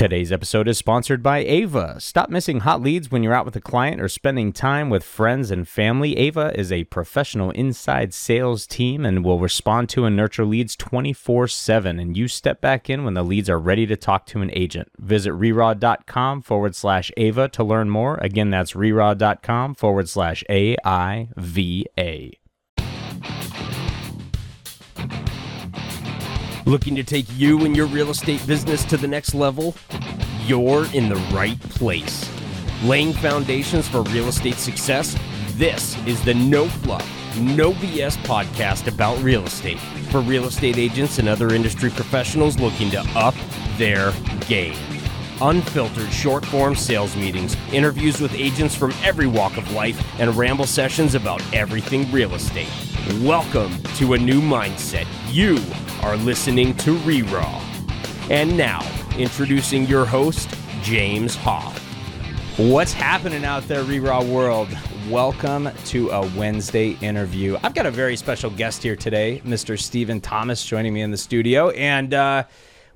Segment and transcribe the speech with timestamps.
[0.00, 2.00] Today's episode is sponsored by Aiva.
[2.00, 5.50] Stop missing hot leads when you're out with a client or spending time with friends
[5.50, 6.14] and family.
[6.14, 11.48] Aiva is a professional inside sales team and will respond to and nurture leads 24
[11.48, 12.00] 7.
[12.00, 14.88] And you step back in when the leads are ready to talk to an agent.
[14.98, 18.16] Visit reraw.com forward slash Aiva to learn more.
[18.22, 22.39] Again, that's reraw.com forward slash A I V A.
[26.70, 29.74] Looking to take you and your real estate business to the next level?
[30.46, 32.30] You're in the right place.
[32.84, 35.16] Laying foundations for real estate success?
[35.54, 37.04] This is the No Fluff,
[37.36, 39.80] No BS podcast about real estate
[40.12, 43.34] for real estate agents and other industry professionals looking to up
[43.76, 44.12] their
[44.46, 44.99] game.
[45.42, 50.66] Unfiltered short form sales meetings, interviews with agents from every walk of life, and ramble
[50.66, 52.68] sessions about everything real estate.
[53.22, 55.06] Welcome to a new mindset.
[55.30, 55.58] You
[56.02, 57.58] are listening to Reraw.
[58.30, 58.86] And now,
[59.16, 61.78] introducing your host, James Hoff.
[62.58, 64.68] What's happening out there, Reraw world?
[65.08, 67.56] Welcome to a Wednesday interview.
[67.62, 69.80] I've got a very special guest here today, Mr.
[69.80, 71.70] Stephen Thomas, joining me in the studio.
[71.70, 72.44] And, uh,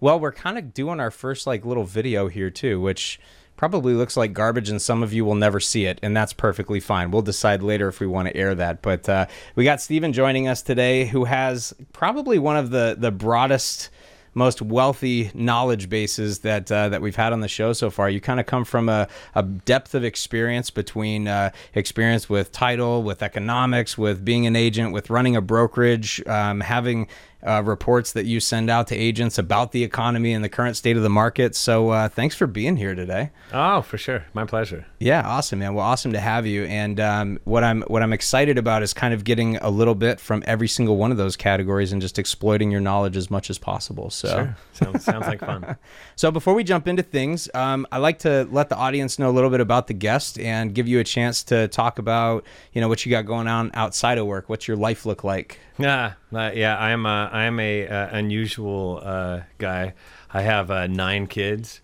[0.04, 3.18] well, we're kind of doing our first, like, little video here, too, which
[3.56, 6.80] probably looks like garbage and some of you will never see it and that's perfectly
[6.80, 9.24] fine we'll decide later if we want to air that but uh,
[9.54, 13.90] we got Stephen joining us today who has probably one of the the broadest
[14.34, 18.10] most wealthy knowledge bases that uh, that we've had on the show so far.
[18.10, 23.02] You kind of come from a, a depth of experience between uh, experience with title,
[23.02, 27.08] with economics, with being an agent, with running a brokerage, um, having
[27.46, 30.96] uh, reports that you send out to agents about the economy and the current state
[30.96, 31.54] of the market.
[31.54, 33.30] So uh, thanks for being here today.
[33.52, 34.86] Oh, for sure, my pleasure.
[34.98, 35.74] Yeah, awesome, man.
[35.74, 36.64] Well, awesome to have you.
[36.64, 40.20] And um, what I'm what I'm excited about is kind of getting a little bit
[40.20, 43.58] from every single one of those categories and just exploiting your knowledge as much as
[43.58, 44.10] possible.
[44.10, 44.56] So sure.
[44.76, 45.76] Sounds sounds like fun.
[46.16, 49.32] so before we jump into things, um, I like to let the audience know a
[49.32, 52.88] little bit about the guest and give you a chance to talk about you know
[52.88, 54.48] what you got going on outside of work.
[54.48, 55.58] What's your life look like?
[55.78, 56.78] Yeah, uh, yeah.
[56.78, 59.94] I'm a, I'm a uh, unusual uh, guy.
[60.32, 61.80] I have uh, nine kids,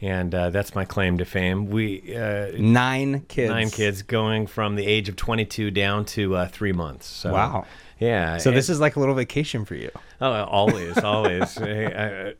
[0.00, 1.70] and uh, that's my claim to fame.
[1.70, 3.50] We uh, nine kids.
[3.50, 7.06] Nine kids, going from the age of 22 down to three months.
[7.06, 7.66] So, wow.
[7.98, 8.36] Yeah.
[8.38, 9.90] So this is like a little vacation for you.
[10.20, 11.58] Oh, always, always.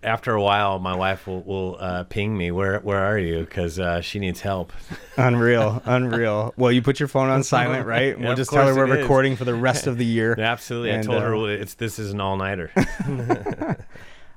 [0.02, 2.50] After a while, my wife will, will uh, ping me.
[2.50, 3.40] Where Where are you?
[3.40, 4.72] Because uh, she needs help.
[5.16, 6.52] unreal, unreal.
[6.56, 8.18] Well, you put your phone on silent, right?
[8.18, 9.02] Yeah, we'll just tell her we're is.
[9.02, 10.38] recording for the rest of the year.
[10.38, 10.90] Absolutely.
[10.90, 12.70] And, I told uh, her it's this is an all nighter.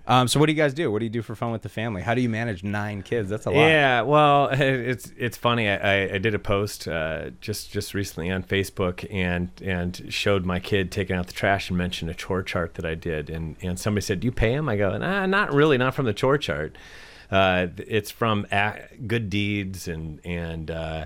[0.09, 0.91] Um, so what do you guys do?
[0.91, 2.01] What do you do for fun with the family?
[2.01, 3.29] How do you manage nine kids?
[3.29, 3.59] That's a lot.
[3.59, 5.69] Yeah, well, it's it's funny.
[5.69, 10.59] I, I, did a post uh, just just recently on Facebook and and showed my
[10.59, 13.79] kid taking out the trash and mentioned a chore chart that I did, and and
[13.79, 15.77] somebody said, "Do you pay him?" I go, "Nah, not really.
[15.77, 16.75] Not from the chore chart.
[17.29, 18.47] Uh, it's from
[19.05, 21.05] good deeds and and." Uh,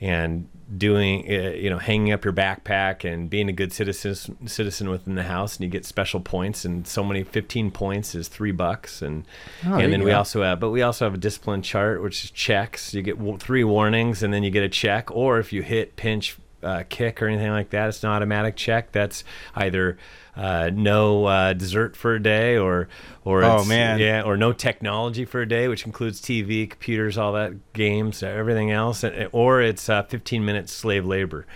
[0.00, 0.48] and
[0.78, 5.14] doing uh, you know hanging up your backpack and being a good citizen citizen within
[5.14, 9.02] the house and you get special points and so many 15 points is three bucks
[9.02, 9.24] and
[9.66, 10.18] Oh, and then we go.
[10.18, 13.64] also have but we also have a discipline chart which is checks you get three
[13.64, 17.26] warnings and then you get a check or if you hit pinch uh, kick or
[17.28, 19.22] anything like that it's an automatic check that's
[19.54, 19.98] either
[20.36, 22.88] uh, no uh, dessert for a day or
[23.24, 23.98] or Oh, it's- man.
[23.98, 28.70] yeah or no technology for a day which includes tv computers all that games everything
[28.70, 31.46] else or it's uh, 15 minutes slave labor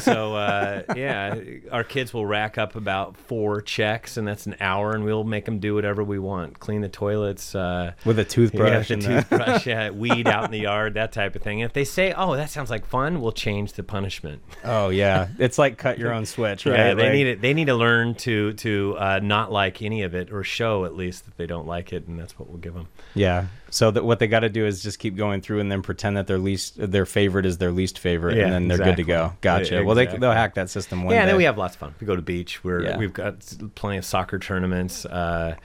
[0.00, 1.38] so uh, yeah
[1.72, 5.44] our kids will rack up about four checks and that's an hour and we'll make
[5.44, 9.08] them do whatever we want clean the toilets uh, With a toothbrush yeah, and the
[9.22, 11.60] toothbrush, yeah, weed out in the yard, that type of thing.
[11.60, 14.42] If they say, "Oh, that sounds like fun," we'll change the punishment.
[14.64, 16.76] Oh yeah, it's like cut your own switch, right?
[16.76, 17.40] Yeah, they Like- need it.
[17.40, 20.94] They need to learn to to uh, not like any of it, or show at
[20.96, 22.88] least that they don't like it, and that's what we'll give them.
[23.16, 23.46] Yeah.
[23.70, 26.16] So that what they got to do is just keep going through and then pretend
[26.16, 29.02] that their least their favorite is their least favorite, Yeah, and then they're good to
[29.02, 29.32] go.
[29.40, 29.74] Gotcha.
[29.76, 31.22] Yeah, Well, they they'll hack that system one yeah, day.
[31.22, 31.94] and then we have lots of fun.
[32.00, 32.62] We go to beach.
[32.62, 32.96] We're Yeah.
[32.96, 33.40] we've got
[33.74, 35.04] plenty of soccer tournaments.
[35.04, 35.56] Uh,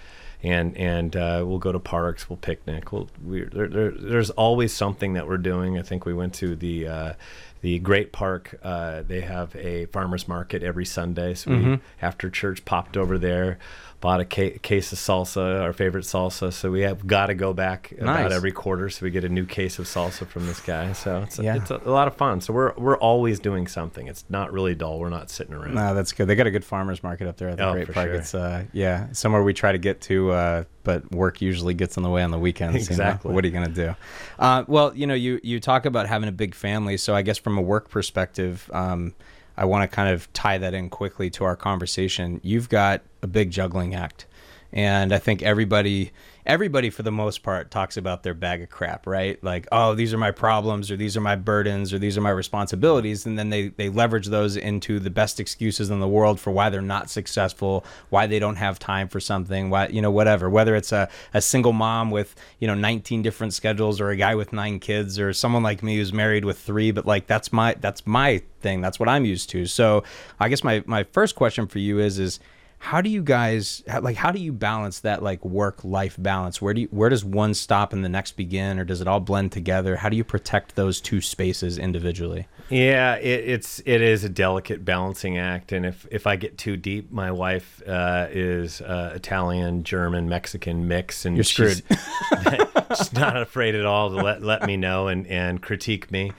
[0.44, 2.28] and and uh, we'll go to parks.
[2.28, 2.92] We'll picnic.
[2.92, 5.78] We'll we there, there, there's always something that we're doing.
[5.78, 7.14] I think we went to the uh,
[7.62, 8.60] the Great Park.
[8.64, 11.34] Uh, they have a farmers market every Sunday.
[11.34, 11.76] So Mm-hmm.
[12.02, 13.60] after church popped over there,
[14.00, 16.52] bought a ca- case of salsa, our favorite salsa.
[16.52, 18.02] So we have got to go back Nice.
[18.20, 18.90] about every quarter.
[18.90, 20.94] So we get a new case of salsa from this guy.
[20.94, 21.56] So it's a, Yeah.
[21.58, 22.42] it's a, a lot of fun.
[22.42, 24.08] So we're we're always doing something.
[24.08, 25.00] It's not really dull.
[25.00, 25.76] We're not sitting around.
[25.76, 26.26] No, that's good.
[26.28, 28.08] They got a good farmers market up there at the Oh, Great Park.
[28.08, 28.16] sure.
[28.16, 32.04] It's uh, yeah, somewhere we try to get to, uh, but work usually gets in
[32.04, 32.90] the way on the weekends.
[32.90, 33.04] you know?
[33.04, 33.34] Exactly.
[33.34, 33.96] What are you gonna do?
[34.40, 37.38] Uh, well, you know, you you talk about having a big family, so I guess
[37.38, 39.14] from a work perspective, um,
[39.58, 42.40] I want to kind of tie that in quickly to our conversation.
[42.44, 44.26] You've got a big juggling act.
[44.74, 46.12] And I think everybody
[46.46, 49.42] everybody for the most part talks about their bag of crap, right?
[49.44, 52.30] Like, oh, these are my problems or these are my burdens or these are my
[52.30, 56.52] responsibilities and then they they leverage those into the best excuses in the world for
[56.52, 60.50] why they're not successful, why they don't have time for something, why you know whatever,
[60.50, 64.36] whether it's a a single mom with, you know, 19 different schedules or a guy
[64.36, 67.76] with 9 kids or someone like me who's married with 3, but like that's my
[67.80, 68.82] that's my thing.
[68.82, 69.66] That's what I'm used to.
[69.66, 70.04] So,
[70.40, 72.40] I guess my my first question for you is is
[72.84, 76.60] how do you guys like how do you balance that like work life balance?
[76.60, 79.20] Where do you where does one stop and the next begin or does it all
[79.20, 79.98] blend together?
[79.98, 82.48] How do you protect those two spaces individually?
[82.70, 86.76] Yeah, it, it's it is a delicate balancing act, and if if I get too
[86.76, 91.84] deep, my wife uh, is uh, Italian, German, Mexican mix, and You're she's,
[92.98, 96.32] she's not afraid at all to let let me know and and critique me.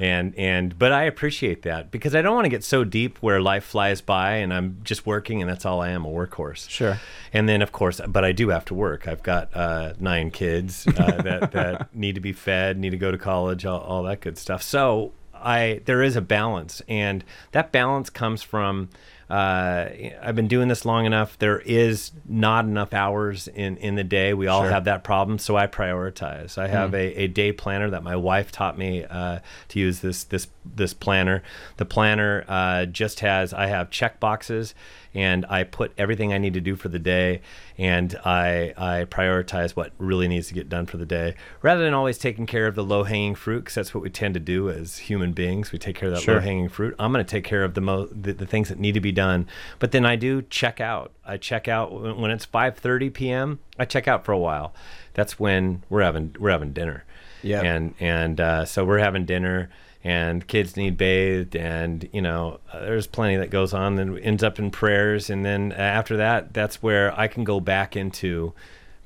[0.00, 3.40] And and but I appreciate that because I don't want to get so deep where
[3.40, 6.68] life flies by and I'm just working and that's all I am a workhorse.
[6.68, 6.98] Sure.
[7.32, 9.06] And then of course, but I do have to work.
[9.06, 13.12] I've got uh, nine kids uh, that that need to be fed, need to go
[13.12, 14.62] to college, all, all that good stuff.
[14.62, 18.88] So I there is a balance, and that balance comes from.
[19.30, 19.88] Uh,
[20.22, 21.38] I've been doing this long enough.
[21.38, 24.34] There is not enough hours in, in the day.
[24.34, 24.70] We all Sure.
[24.70, 26.58] have that problem, so I prioritize.
[26.58, 29.38] I have a, a day planner that my wife taught me uh,
[29.68, 31.42] to use this this this planner.
[31.76, 34.74] The planner uh, just has I have check boxes,
[35.14, 37.40] and I put everything I need to do for the day,
[37.78, 41.94] and I I prioritize what really needs to get done for the day, rather than
[41.94, 44.68] always taking care of the low hanging fruit, because that's what we tend to do
[44.70, 45.72] as human beings.
[45.72, 46.34] We take care of that Sure.
[46.34, 46.94] low hanging fruit.
[46.98, 49.12] I'm going to take care of the, mo- the the things that need to be
[49.12, 49.46] done,
[49.78, 51.12] but then I do check out.
[51.24, 53.58] I check out when when it's 5:30 p.m.
[53.78, 54.74] I check out for a while.
[55.14, 57.04] That's when we're having we're having dinner.
[57.42, 57.60] Yeah.
[57.62, 59.70] And and uh, so we're having dinner
[60.04, 64.42] and kids need bathed and you know uh, there's plenty that goes on and ends
[64.42, 65.30] up in prayers.
[65.30, 68.52] And then after that that's where i can go back into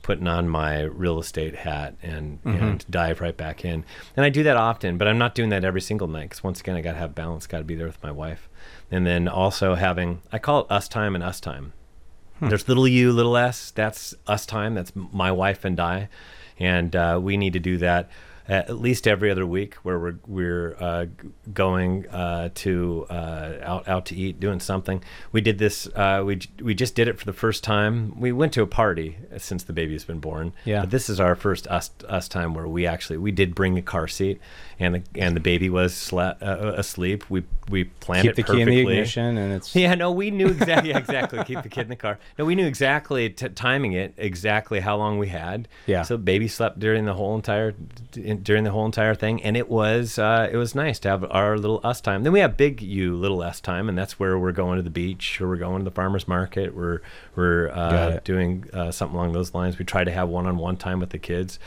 [0.03, 3.85] putting on my real estate hat and and dive right back in.
[4.17, 6.61] And i do that often but i'm not doing that every single night because once
[6.61, 8.49] again i got to have balance got to be there with my wife.
[8.91, 11.73] And then also having i call it us time and us time.
[12.41, 13.73] There's little u, little s.
[13.73, 14.75] That's us time.
[14.75, 16.09] That's my wife and I,
[16.57, 18.11] and uh, we need to do that
[18.49, 21.07] at least every other week, where we're we're uh,
[21.53, 25.03] going uh, to uh, out out to eat, doing something.
[25.33, 25.87] We did this.
[25.95, 28.19] Uh, we we just did it for the first time.
[28.19, 30.55] We went to a party since the baby's been born.
[30.65, 30.81] Yeah.
[30.81, 33.83] But this is our first us us time where we actually we did bring a
[33.83, 34.41] car seat,
[34.79, 37.29] and the and the baby was sla- uh, asleep.
[37.29, 40.31] We we planned keep it the key in the ignition and it's Yeah, no, we
[40.31, 40.79] knew exactly.
[40.89, 41.43] Yeah, exactly.
[41.45, 42.19] Keep the kid in the car.
[42.39, 45.69] No, we knew exactly t- timing it, exactly how long we had.
[45.87, 46.03] Yeah.
[46.03, 47.75] So baby slept during the whole entire
[48.43, 51.59] during the whole entire thing, and it was uh, it was nice to have our
[51.59, 52.23] little us time.
[52.23, 54.91] Then we have big you little us time, and that's where we're going to the
[54.91, 56.75] beach or we're going to the farmers market.
[56.75, 57.01] We're
[57.37, 59.79] we're uh, doing uh, something along those lines.
[59.79, 61.59] We try to have one on one time with the kids.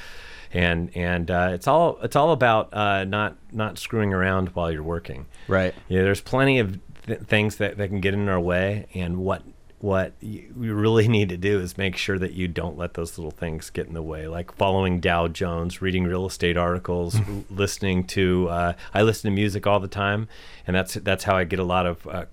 [0.54, 4.84] And and uh, it's all it's all about uh, not not screwing around while you're
[4.84, 5.28] working.
[5.48, 6.78] right Yeah, there's plenty of
[7.08, 9.44] th- things that, that can get in our way, and what
[9.82, 13.32] what you really need to do is make sure that you don't let those little
[13.32, 17.18] things get in the way, like following Dow Jones, reading real estate articles,
[17.50, 18.48] listening to.
[18.50, 20.28] Uh, I listen to music all the time,
[20.66, 22.08] and that's that's how I get a lot of.
[22.08, 22.26] Uh,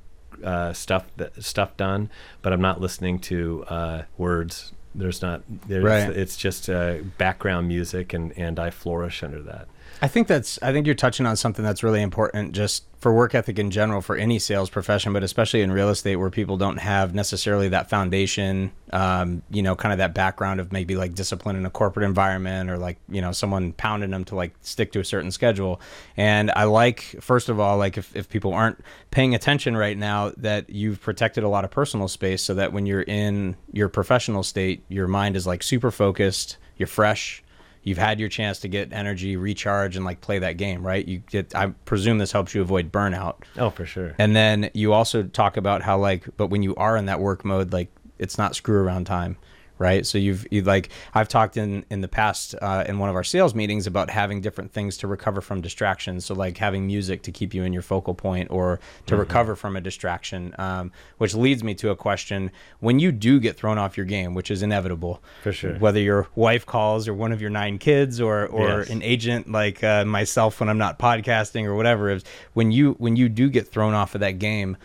[0.45, 2.09] uh, stuff that stuff done,
[2.43, 4.73] but I'm not listening to uh, words.
[4.95, 5.43] There's not.
[5.67, 6.11] There's, Right.
[6.11, 9.67] It's just uh, background music, and and I flourish under that.
[10.01, 13.35] I think that's I think you're touching on something that's really important just for work
[13.35, 16.79] ethic in general for any sales profession, but especially in real estate where people don't
[16.79, 21.57] have necessarily that foundation, um, you know, kind of that background of maybe like discipline
[21.57, 25.01] in a corporate environment or like, you know, someone pounding them to like stick to
[25.01, 25.81] a certain schedule.
[26.17, 30.33] And I like, first of all, like if, if people aren't paying attention right now,
[30.37, 34.43] that you've protected a lot of personal space so that when you're in your professional
[34.43, 37.43] state, your mind is like super focused, you're fresh,
[37.89, 41.07] you've had your chance to get energy, recharge, and like play that game, right?
[41.07, 41.55] You get.
[41.55, 43.37] I presume this helps you avoid burnout.
[43.57, 44.15] Oh, for sure.
[44.19, 47.45] And then you also talk about how like, but when you are in that work
[47.45, 49.37] mode, like it's not screw around time,
[49.79, 50.05] right?
[50.07, 53.25] So you've you like I've talked in in the past uh, in one of our
[53.25, 56.25] sales meetings about having different things to recover from distractions.
[56.27, 59.21] So like having music to keep you in your focal point or to Mm-hmm.
[59.21, 63.57] recover from a distraction, um, which leads me to a question: When you do get
[63.57, 65.75] thrown off your game, which is inevitable, For sure.
[65.79, 68.91] whether your wife calls or one of your nine kids or or Yes.
[68.91, 73.17] an agent like uh, myself when I'm not podcasting or whatever is when you when
[73.17, 74.77] you do get thrown off of that game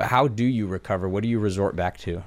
[0.00, 2.22] how do you recover what do you resort back to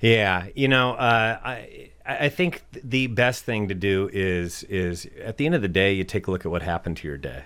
[0.00, 5.36] Yeah, you know, uh, I I think the best thing to do is is at
[5.36, 7.44] the end of the day, you take a look at what happened to your day,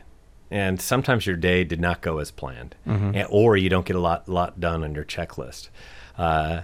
[0.50, 4.00] and sometimes your day did not go as planned, and, or you don't get a
[4.00, 5.68] lot lot done on your checklist.
[6.16, 6.62] Uh,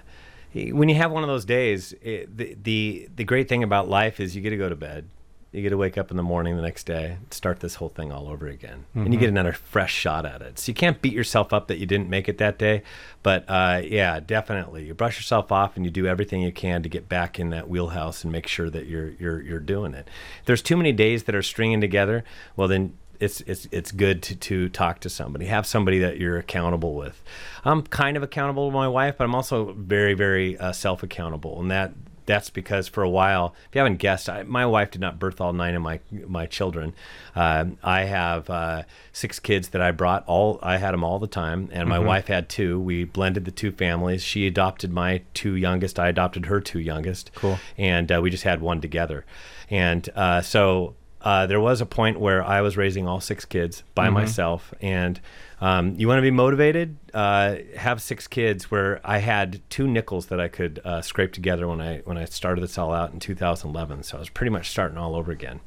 [0.55, 4.21] when you have one of those days, it, the, the the great thing about life
[4.21, 5.09] is you get to go to bed.
[5.53, 8.13] You get to wake up in the morning the next day, start this whole thing
[8.13, 10.61] all over again, and you get another fresh shot at it.
[10.61, 12.85] So you can't beat yourself up that you didn't make it that day,
[13.25, 16.89] but uh, yeah, definitely, you brush yourself off and you do everything you can to
[16.89, 20.09] get back in that wheelhouse and make sure that you're you're you're doing it.
[20.39, 22.23] If there's too many days that are stringing together,
[22.55, 26.39] well then it's it's it's good to to talk to somebody, have somebody that you're
[26.39, 27.23] accountable with.
[27.65, 31.61] I'm kind of accountable to my wife, but I'm also very very uh, self accountable,
[31.61, 31.93] and that
[32.31, 35.41] that's because for a while, if you haven't guessed, I, my wife did not birth
[35.41, 36.95] all nine of my my children.
[37.35, 38.83] Um, I have uh,
[39.13, 40.25] six kids that I brought.
[40.27, 42.81] All I had them all the time, and my wife had two.
[42.81, 44.23] We blended the two families.
[44.23, 45.99] She adopted my two youngest.
[45.99, 47.33] I adopted her two youngest.
[47.35, 47.59] Cool.
[47.77, 49.25] And uh, we just had one together.
[49.69, 53.83] And uh, so uh, there was a point where I was raising all six kids
[53.95, 55.21] by myself, and
[55.61, 56.97] um, you want to be motivated?
[57.13, 58.71] Uh, have six kids.
[58.71, 62.25] Where I had two nickels that I could uh, scrape together when I when I
[62.25, 64.05] started this all out in 2011.
[64.05, 65.61] So I was pretty much starting all over again,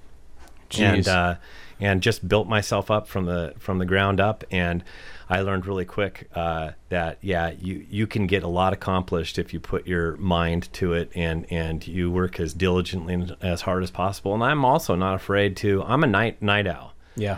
[0.78, 1.36] and uh,
[1.80, 4.44] and just built myself up from the from the ground up.
[4.50, 4.84] And
[5.30, 9.54] I learned really quick uh, that yeah, you you can get a lot accomplished if
[9.54, 13.84] you put your mind to it and and you work as diligently and as hard
[13.84, 14.34] as possible.
[14.34, 15.84] And I'm also not afraid to.
[15.84, 16.94] I'm a night night owl.
[17.16, 17.38] Yeah.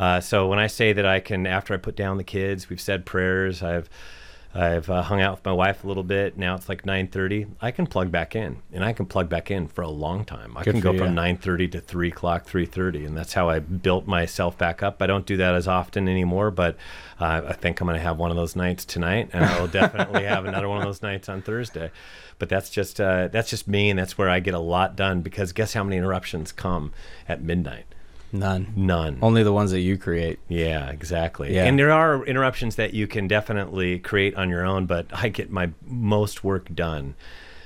[0.00, 2.80] Uh, so when I say that I can, after I put down the kids, we've
[2.80, 3.62] said prayers.
[3.62, 3.90] I've
[4.52, 6.36] I've uh, hung out with my wife a little bit.
[6.36, 7.48] Now it's like 9:30.
[7.60, 10.56] I can plug back in, and I can plug back in for a long time.
[10.56, 11.14] I Good can go from you.
[11.14, 15.00] 9:30 to 3 o'clock, 3:30, and that's how I built myself back up.
[15.02, 16.76] I don't do that as often anymore, but
[17.20, 19.68] uh, I think I'm going to have one of those nights tonight, and I will
[19.68, 21.92] definitely have another one of those nights on Thursday.
[22.40, 25.20] But that's just uh, that's just me, and that's where I get a lot done
[25.20, 26.92] because guess how many interruptions come
[27.28, 27.84] at midnight?
[28.32, 28.72] None.
[28.76, 29.18] None.
[29.22, 30.38] Only the ones that you create.
[30.48, 31.54] Yeah, exactly.
[31.54, 31.64] Yeah.
[31.64, 35.50] And there are interruptions that you can definitely create on your own, but I get
[35.50, 37.14] my most work done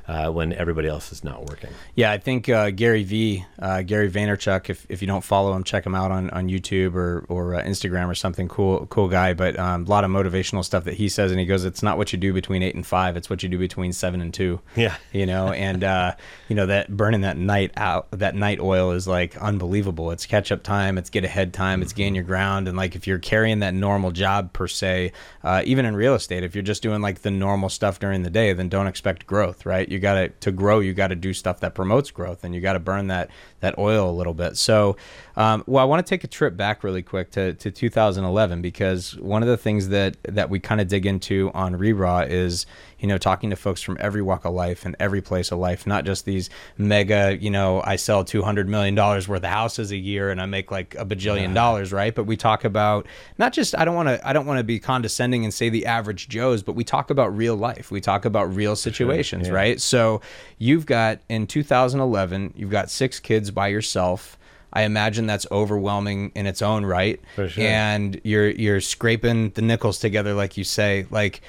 [0.07, 1.71] uh, when everybody else is not working.
[1.95, 4.69] Yeah, I think uh, Gary V, uh, Gary Vaynerchuk.
[4.69, 7.63] If, if you don't follow him, check him out on, on YouTube or or uh,
[7.63, 8.49] Instagram or something.
[8.49, 11.47] Cool cool guy, but um, a lot of motivational stuff that he says, and he
[11.47, 13.93] goes, "It's not what you do between eight and five; it's what you do between
[13.93, 14.61] seven and two.
[14.77, 14.97] Yeah.
[15.13, 16.15] you know, and uh,
[16.49, 20.11] you know that burning that night out, that night oil is like unbelievable.
[20.11, 23.07] It's catch up time, it's get ahead time, it's gain your ground, and like if
[23.07, 26.83] you're carrying that normal job per se, uh, even in real estate, if you're just
[26.83, 29.89] doing like the normal stuff during the day, then don't expect growth, right?
[29.95, 32.61] You got to to grow, you got to do stuff that promotes growth, and you
[32.61, 33.31] got to burn that
[33.65, 34.57] that oil a little bit.
[34.57, 34.97] So,
[35.37, 39.17] um, well, I want to take a trip back really quick to, to 2011 because
[39.19, 42.67] one of the things that that we kind of dig into on Reraw is
[43.01, 45.87] you know talking to folks from every walk of life and every place of life,
[45.87, 49.97] not just these mega, you know, I sell 200 million dollars worth of houses a
[49.97, 52.15] year and I make like a bajillion dollars, right?
[52.15, 53.07] But we talk about
[53.39, 55.87] not just I don't want to I don't want to be condescending and say the
[55.87, 57.91] average Joes, but we talk about real life.
[57.91, 59.55] We talk about real situations, yeah.
[59.55, 59.81] right?
[59.81, 60.21] So
[60.59, 64.39] you've got in 2011, you've got six kids by yourself.
[64.73, 67.21] I imagine that's overwhelming in its own right.
[67.37, 67.49] Sure.
[67.59, 71.07] And you're you're scraping the nickels together, like you say.
[71.11, 71.43] Like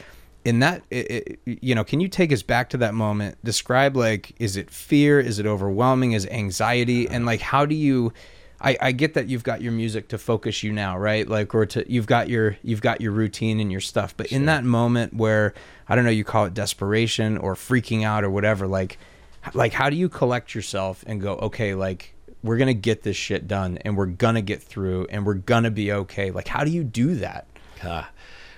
[0.45, 3.37] in that, i i you know, can you take us back to that moment?
[3.43, 5.19] Describe like, is it fear?
[5.19, 6.11] Is it overwhelming?
[6.11, 7.09] Is it anxiety?
[7.09, 8.13] And like, how do you?
[8.61, 11.27] I, I get that you've got your music to focus you now, right?
[11.27, 14.15] Like, or to you've got your you've got your routine and your stuff.
[14.15, 15.53] But in that moment where
[15.89, 18.97] I don't know, you call it desperation or freaking out or whatever, like,
[19.53, 23.47] like how do you collect yourself and go, okay, like we're gonna get this shit
[23.47, 26.31] done and we're gonna get through and we're gonna be okay.
[26.31, 27.47] Like, how do you do that?
[27.81, 28.03] Uh,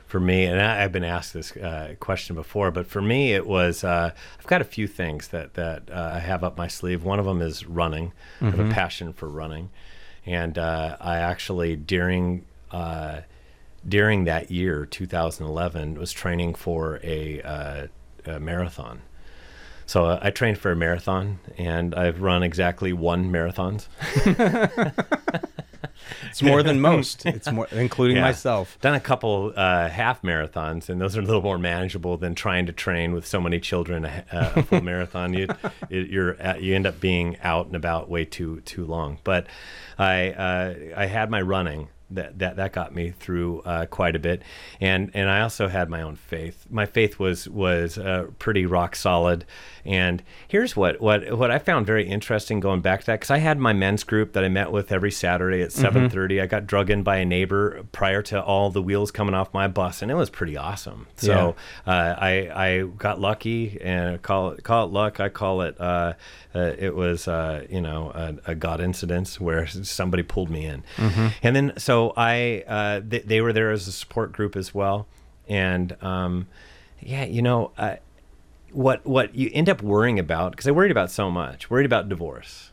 [0.05, 3.45] for me, and I, I've been asked this uh, question before, but for me, it
[3.45, 7.03] was uh, I've got a few things that that uh, I have up my sleeve.
[7.03, 8.13] One of them is running.
[8.41, 9.69] I have a passion for running,
[10.25, 13.21] and uh, I actually during uh,
[13.87, 17.87] during that year, 2011, was training for a, uh,
[18.25, 19.01] a marathon.
[19.87, 23.87] So uh, I trained for a marathon, and I've run exactly one marathons.
[26.29, 27.25] It's more than most.
[27.25, 28.21] It's more, including Yeah.
[28.23, 28.77] myself.
[28.81, 32.65] Done a couple uh, half marathons, and those are a little more manageable than trying
[32.67, 35.33] to train with so many children a, a full marathon.
[35.33, 35.47] You
[35.89, 39.19] you're at, you end up being out and about way too too long.
[39.23, 39.47] But
[39.97, 41.89] I uh, I had my running.
[42.09, 44.41] That, that that got me through uh, quite a bit,
[44.79, 46.65] and and I also had my own faith.
[46.69, 49.43] My faith was was uh, pretty rock solid.
[49.83, 53.37] And here's what what what I found very interesting going back to that because I
[53.37, 56.41] had my men's group that I met with every Saturday at 7:30.
[56.41, 59.67] I got drug in by a neighbor prior to all the wheels coming off my
[59.67, 61.07] bus, and it was pretty awesome.
[61.15, 65.19] So uh, I I got lucky, and call it call it luck.
[65.21, 66.13] I call it uh,
[66.53, 70.83] uh, it was uh, you know a, a God incidence where somebody pulled me in,
[71.43, 75.07] and then so I uh, they, they were there as a support group as well,
[75.47, 76.47] and um,
[77.01, 77.71] yeah, you know.
[77.77, 77.99] I,
[78.71, 81.69] what what you end up worrying about because I worried about so much.
[81.69, 82.71] Worried about divorce.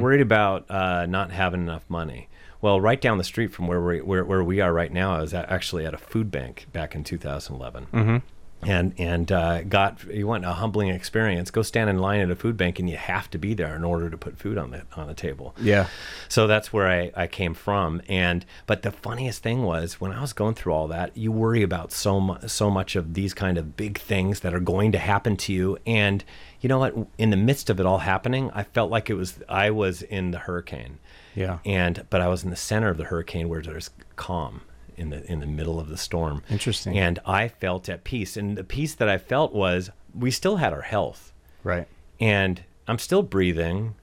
[0.00, 2.28] Worried about uh, not having enough money.
[2.60, 5.20] Well, right down the street from where we where, where we are right now, I
[5.20, 8.20] was at, actually at a food bank back in 2011
[8.66, 11.50] and and uh, got you want a humbling experience.
[11.50, 13.84] Go stand in line at a food bank, and you have to be there in
[13.84, 15.54] order to put food on the on the table.
[15.60, 15.88] Yeah.
[16.28, 18.02] So that's where I, I came from.
[18.08, 21.62] And but the funniest thing was when I was going through all that, you worry
[21.62, 24.98] about so mu- so much of these kind of big things that are going to
[24.98, 25.78] happen to you.
[25.86, 26.24] And
[26.60, 26.94] you know what?
[27.18, 30.30] In the midst of it all happening, I felt like it was I was in
[30.30, 30.98] the hurricane.
[31.34, 31.58] Yeah.
[31.64, 34.62] And but I was in the center of the hurricane where there's calm
[34.96, 36.42] in the in the middle of the storm.
[36.50, 36.98] Interesting.
[36.98, 38.36] And I felt at peace.
[38.36, 41.32] And the peace that I felt was we still had our health
[41.62, 41.86] Right.
[42.20, 43.94] and I'm still breathing,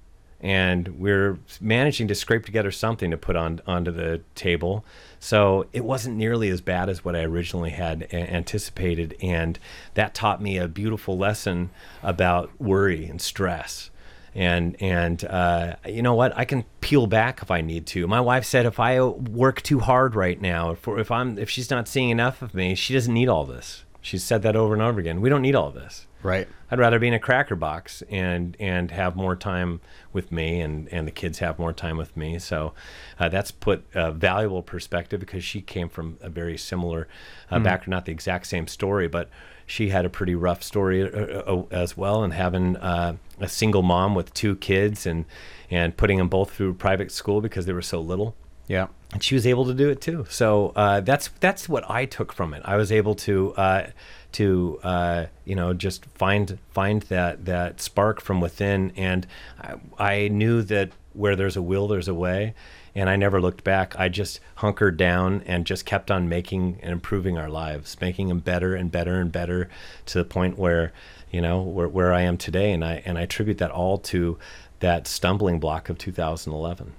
[0.42, 4.84] and we're managing to scrape together something to put on onto the table.
[5.20, 9.60] So it wasn't nearly as bad as what I originally had a- anticipated, and
[9.94, 11.70] that taught me a beautiful lesson
[12.02, 13.91] about worry and stress.
[14.34, 16.38] And and uh, you know what?
[16.38, 18.08] I can peel back if I need to.
[18.08, 21.70] My wife said if I work too hard right now, if, if I'm if she's
[21.70, 23.84] not seeing enough of me, she doesn't need all this.
[24.02, 25.22] She's said that over and over again.
[25.22, 26.08] We don't need all this.
[26.24, 26.48] Right.
[26.70, 29.82] I'd rather be in a cracker box and and have more time
[30.14, 32.40] with me, and and the kids have more time with me.
[32.40, 32.74] So
[33.20, 37.08] uh, that's put a valuable perspective because she came from a very similar
[37.50, 39.30] uh, background, not the exact same story, but
[39.66, 43.82] she had a pretty rough story uh, uh, as well, and having uh, a single
[43.82, 45.26] mom with two kids and
[45.70, 48.36] and putting them both through private school because they were so little
[48.68, 48.88] Yeah.
[49.14, 50.26] and she was able to do it too.
[50.30, 52.62] So uh, that's that's what I took from it.
[52.66, 53.88] I was able to uh,
[54.34, 59.28] to uh, you know just find find that that spark from within, and
[59.60, 62.54] I, I knew that where there's a will, there's a way.
[62.94, 63.98] And I never looked back.
[63.98, 68.40] I just hunkered down and just kept on making and improving our lives, making them
[68.40, 69.70] better and better and better
[70.08, 70.92] to the point where,
[71.32, 72.74] you know, where, where I am today.
[72.74, 74.38] And I and I attribute that all to
[74.82, 76.94] that stumbling block of 2011.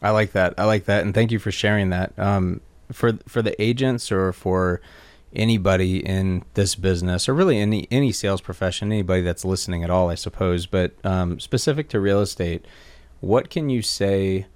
[0.00, 0.54] I like that.
[0.58, 2.16] I like that, and thank you for sharing that.
[2.18, 2.60] Um,
[2.92, 4.80] for for the agents or for
[5.34, 10.10] anybody in this business, or really any any sales profession, anybody that's listening at all,
[10.10, 10.66] I suppose.
[10.66, 12.64] But um, specific to real estate,
[13.20, 14.46] what can you say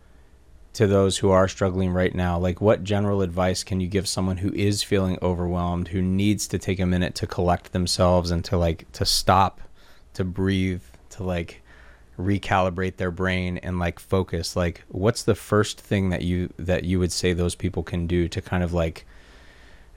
[0.75, 2.39] to those who are struggling right now?
[2.39, 6.59] Like, what general advice can you give someone who is feeling overwhelmed, who needs to
[6.59, 9.61] take a minute to collect themselves and to like to stop,
[10.15, 11.63] to breathe, to like
[12.19, 16.99] recalibrate their brain and like focus like what's the first thing that you that you
[16.99, 19.05] would say those people can do to kind of like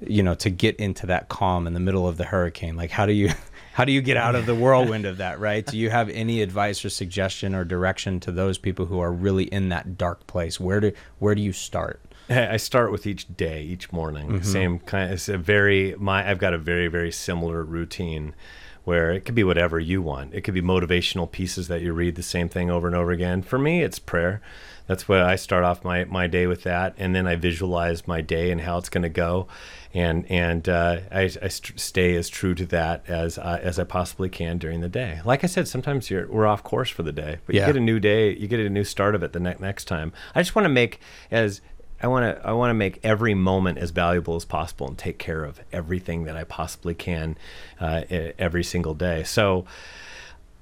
[0.01, 3.05] you know to get into that calm in the middle of the hurricane like how
[3.05, 3.29] do you
[3.73, 6.41] how do you get out of the whirlwind of that right do you have any
[6.41, 10.59] advice or suggestion or direction to those people who are really in that dark place
[10.59, 14.27] where do where do you start I start with each day, each morning.
[14.27, 14.43] Mm-hmm.
[14.43, 15.11] Same kind.
[15.11, 16.29] It's a very my.
[16.29, 18.35] I've got a very very similar routine,
[18.83, 20.33] where it could be whatever you want.
[20.33, 23.41] It could be motivational pieces that you read the same thing over and over again.
[23.41, 24.41] For me, it's prayer.
[24.89, 28.21] That's what I start off my, my day with that, and then I visualize my
[28.21, 29.47] day and how it's going to go,
[29.93, 33.83] and and uh, I, I st- stay as true to that as I, as I
[33.83, 35.21] possibly can during the day.
[35.23, 37.61] Like I said, sometimes you're we're off course for the day, but Yeah.
[37.61, 39.85] you get a new day, you get a new start of it the ne- next
[39.85, 40.11] time.
[40.33, 40.99] I just want to make
[41.29, 41.61] as
[42.01, 45.19] I want to I want to make every moment as valuable as possible and take
[45.19, 47.37] care of everything that I possibly can
[47.79, 48.05] uh,
[48.39, 49.21] every single day.
[49.23, 49.65] So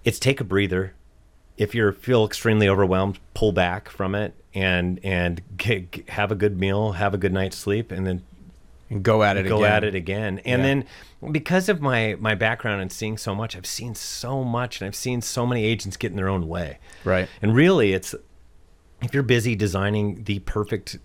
[0.03, 0.93] it's take a breather.
[1.57, 6.35] If you feel extremely overwhelmed, pull back from it and and g- g- have a
[6.35, 8.23] good meal, have a good night's sleep, and then
[8.89, 10.39] and go at it go again at it again.
[10.45, 10.67] And Yeah.
[10.67, 10.85] then
[11.31, 14.95] because of my my background and seeing so much, I've seen so much, and I've
[14.95, 16.77] seen so many agents get in their own way.
[17.03, 18.13] right And really, it's
[19.01, 20.97] if you're busy designing the perfect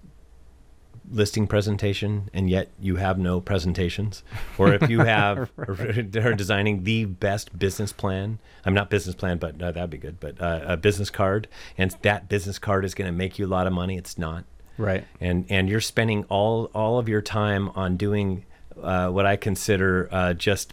[1.12, 4.22] listing presentation and yet you have no presentations,
[4.58, 9.60] or if you have are designing the best business plan, I'm not business plan, but
[9.62, 11.48] uh, that'd be good, but uh, a business card,
[11.78, 13.96] and that business card is going to make you a lot of money.
[13.96, 14.44] It's not
[14.78, 18.44] right and and you're spending all all of your time on doing
[18.82, 20.72] uh, what I consider uh, just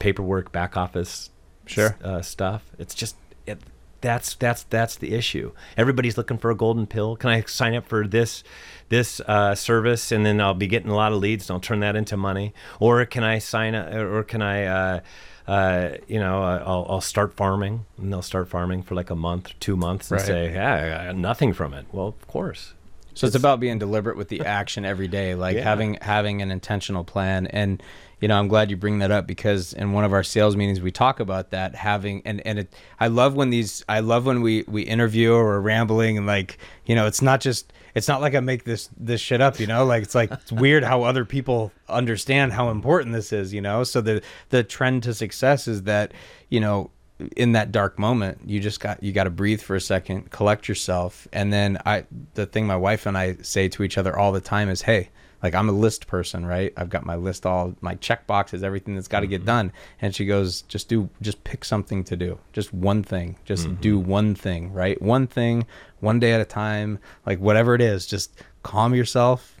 [0.00, 1.30] paperwork, back office,
[1.64, 1.96] Sure.
[2.02, 2.62] uh, stuff.
[2.78, 3.16] It's just
[4.06, 5.50] that's that's that's the issue.
[5.76, 7.16] Everybody's looking for a golden pill.
[7.16, 8.44] Can I sign up for this
[8.88, 11.80] this uh, service and then I'll be getting a lot of leads and I'll turn
[11.80, 12.54] that into money?
[12.78, 14.64] Or can I sign up, or can I?
[14.64, 15.00] Uh,
[15.48, 19.14] uh, you know, uh, I'll, I'll start farming, and they'll start farming for like a
[19.14, 20.26] month, two months, and Right.
[20.26, 22.74] say, "Yeah, I got nothing from it." Well, of course,
[23.14, 25.62] So it's, about being deliberate with the action every day, like Yeah.
[25.62, 27.46] having having an intentional plan.
[27.46, 27.80] And
[28.20, 30.80] you know, I'm glad you bring that up because in one of our sales meetings
[30.80, 34.40] we talk about that having and and it, I love when these I love when
[34.40, 38.20] we we interview or we're rambling and like you know it's not just it's not
[38.20, 39.84] like I make this this shit up, you know.
[39.84, 43.84] Like it's like it's weird how other people understand how important this is, you know.
[43.84, 46.12] So the the trend to success is that
[46.48, 46.90] you know
[47.36, 50.68] in that dark moment you just got you got to breathe for a second collect
[50.68, 54.32] yourself and then i the thing my wife and i say to each other all
[54.32, 55.08] the time is hey
[55.42, 56.72] like i'm a list person right?
[56.76, 59.46] I've got my list all my check boxes everything that's got to get mm-hmm.
[59.46, 59.72] done.
[60.00, 62.38] And she goes just do just pick something to do.
[62.52, 63.36] Just one thing.
[63.44, 63.80] Just mm-hmm.
[63.80, 65.00] do one thing right?
[65.00, 65.66] One thing
[66.00, 66.98] one day at a time.
[67.24, 69.60] Like whatever it is just calm yourself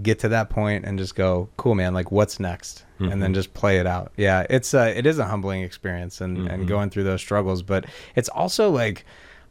[0.00, 1.94] get to that point and just go cool man.
[1.94, 3.34] Like what's next and then mm-hmm.
[3.34, 4.12] just play it out.
[4.16, 7.62] Yeah it's uh it is a humbling experience and and going through those struggles.
[7.62, 9.04] But it's also like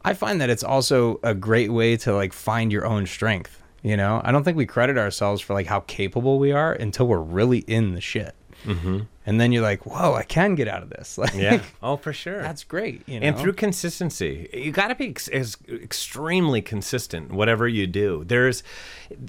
[0.04, 3.96] i find that it's also a great way to like find your own strength you
[3.96, 7.18] know i don't think we credit ourselves for like how capable we are until we're
[7.18, 9.00] really in the shit mm-hmm.
[9.26, 11.62] and then you're like whoa i can get out of this like Yeah.
[11.82, 12.42] Oh, for sure.
[12.42, 17.32] that's great you know and through consistency you got to be ex- as extremely consistent
[17.32, 18.62] whatever you do there's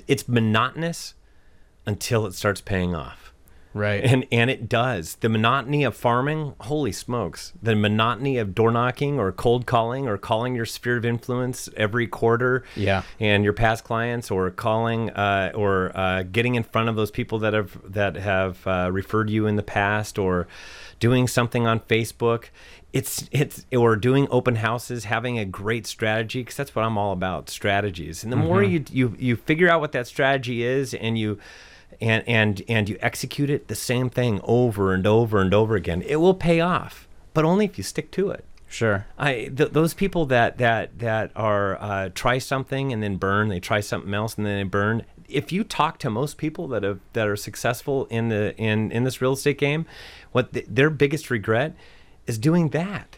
[0.07, 1.13] it's monotonous
[1.85, 3.28] until it starts paying off
[3.73, 4.03] right.
[4.03, 5.15] And and it does.
[5.15, 7.53] The monotony of farming holy smokes.
[7.61, 12.07] The monotony of door knocking or cold calling or calling your sphere of influence every
[12.07, 13.03] quarter Yeah.
[13.19, 17.39] and your past clients or calling uh, or uh, getting in front of those people
[17.39, 20.47] that have that have uh, referred you in the past or
[20.99, 22.45] doing something on Facebook.
[22.91, 27.13] It's it's or doing open houses having a great strategy because that's what I'm all
[27.13, 28.23] about strategies.
[28.23, 31.37] And the more you you you figure out what that strategy is and you
[32.01, 36.01] and and and you execute it the same thing over and over and over again
[36.03, 39.93] it will pay off but only if you stick to it sure I th- those
[39.93, 43.49] people that that that are uh, try something and then burn.
[43.49, 45.05] They try something else and then they burn.
[45.27, 49.03] If you talk to most people that have that are successful in the in in
[49.03, 49.85] this real estate game,
[50.31, 51.75] what th- their biggest regret
[52.27, 53.17] is doing that.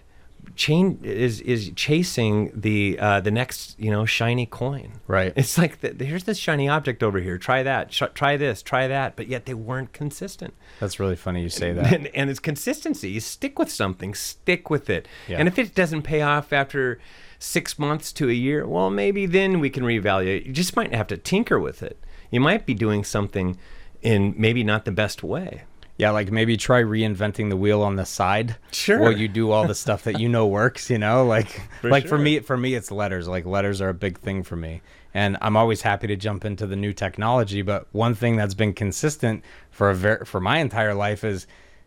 [0.62, 4.92] Chain is is chasing the uh, the next you know shiny coin.
[5.08, 5.34] Right.
[5.36, 7.40] It's like the, here's this shiny object over here.
[7.40, 7.92] Try that.
[7.92, 8.62] Sh- try this.
[8.62, 9.16] Try that.
[9.16, 10.54] But yet they weren't consistent.
[10.80, 13.10] that's really funny you say that And, and it's consistency.
[13.10, 15.08] You stick with something, stick with it.
[15.28, 15.38] Yeah.
[15.40, 17.00] And if it doesn't pay off after
[17.40, 20.46] six months to a year, well, maybe then we can reevaluate.
[20.46, 21.98] You just might have to tinker with it.
[22.30, 23.58] You might be doing something
[24.04, 25.64] in maybe not the best way.
[26.02, 28.56] Yeah, like maybe try reinventing the wheel on the side.
[28.72, 29.00] Sure.
[29.00, 32.08] While you do all the stuff that you know works, you know, like For like
[32.08, 33.28] for me for me it's letters.
[33.28, 34.82] Like letters are a big thing for me.
[35.14, 38.74] And I'm always happy to jump into the new technology, but one thing that's been
[38.74, 41.46] consistent for a ver- for my entire life is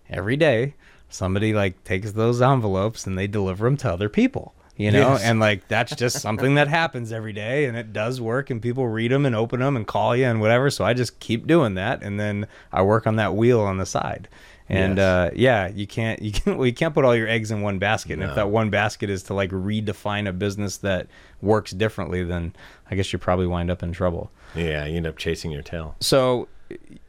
[0.08, 0.74] every day
[1.08, 4.54] somebody like takes those envelopes and they deliver them to other people.
[4.76, 5.22] You know, Yes.
[5.22, 8.88] and like that's just something that happens every day and it does work and people
[8.88, 10.68] read them and open them and call you and whatever.
[10.70, 13.86] So I just keep doing that and then I work on that wheel on the
[13.86, 14.26] side.
[14.68, 15.04] And Yes.
[15.04, 17.78] uh, yeah, you can't you can well, you can't put all your eggs in one
[17.78, 18.14] basket.
[18.14, 21.06] And if that one basket is to like redefine a business that
[21.40, 22.52] works differently, then
[22.90, 24.32] I guess you probably wind up in trouble.
[24.56, 25.94] Yeah, you end up chasing your tail.
[26.00, 26.48] So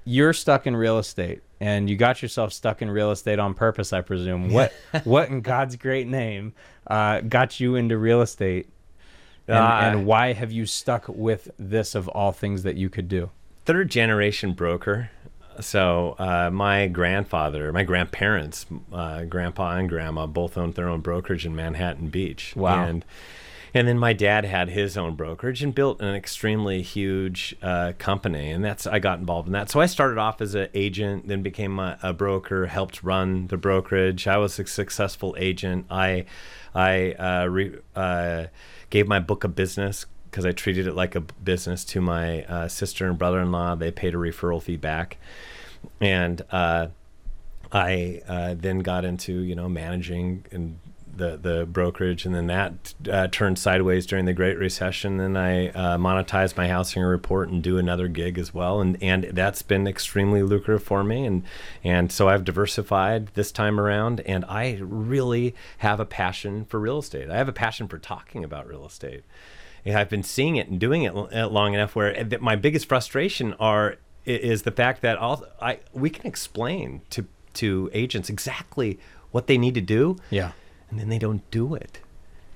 [0.04, 3.94] you're stuck in real estate and you got yourself stuck in real estate on purpose,
[3.94, 4.52] I presume.
[4.52, 6.54] What what in God's great name
[6.88, 8.70] uh, got you into real estate?
[9.48, 13.08] And, Uh, and why have you stuck with this of all things that you could
[13.08, 13.30] do?
[13.66, 15.10] third generation broker.
[15.60, 21.46] So uh, my grandfather, my grandparents, uh, grandpa and grandma both owned their own brokerage
[21.48, 22.56] in Manhattan Beach.
[22.56, 22.84] Wow.
[22.84, 23.06] And
[23.76, 28.50] and then my dad had his own brokerage and built an extremely huge uh, company,
[28.50, 29.70] and that's I got involved in that.
[29.70, 33.58] So I started off as an agent, then became a, a broker, helped run the
[33.58, 34.28] brokerage.
[34.28, 35.88] I was a successful agent.
[35.92, 36.24] I
[36.74, 38.46] I uh, re, uh,
[38.90, 42.68] gave my book of business because I treated it like a business to my uh,
[42.70, 43.76] sister and brother-in-law.
[43.76, 45.18] They paid a referral fee back,
[46.00, 46.88] and uh,
[47.74, 50.80] I uh, then got into you know managing and
[51.16, 55.18] the the brokerage, and then that uh, turned sideways during the Great Recession.
[55.18, 59.26] Then I uh, monetized my housing report and do another gig as well, and and
[59.34, 61.26] that's been extremely lucrative for me.
[61.26, 61.44] And
[61.84, 67.00] and so I've diversified this time around, and I really have a passion for real
[67.00, 67.30] estate.
[67.30, 69.24] I have a passion for talking about real estate.
[69.86, 73.54] And I've been seeing it and doing it uh, long enough where my biggest frustration
[73.60, 79.00] are is the fact that all I we can explain to to agents exactly
[79.32, 80.52] what they need to do Yeah.
[80.90, 82.00] And then they don't do it.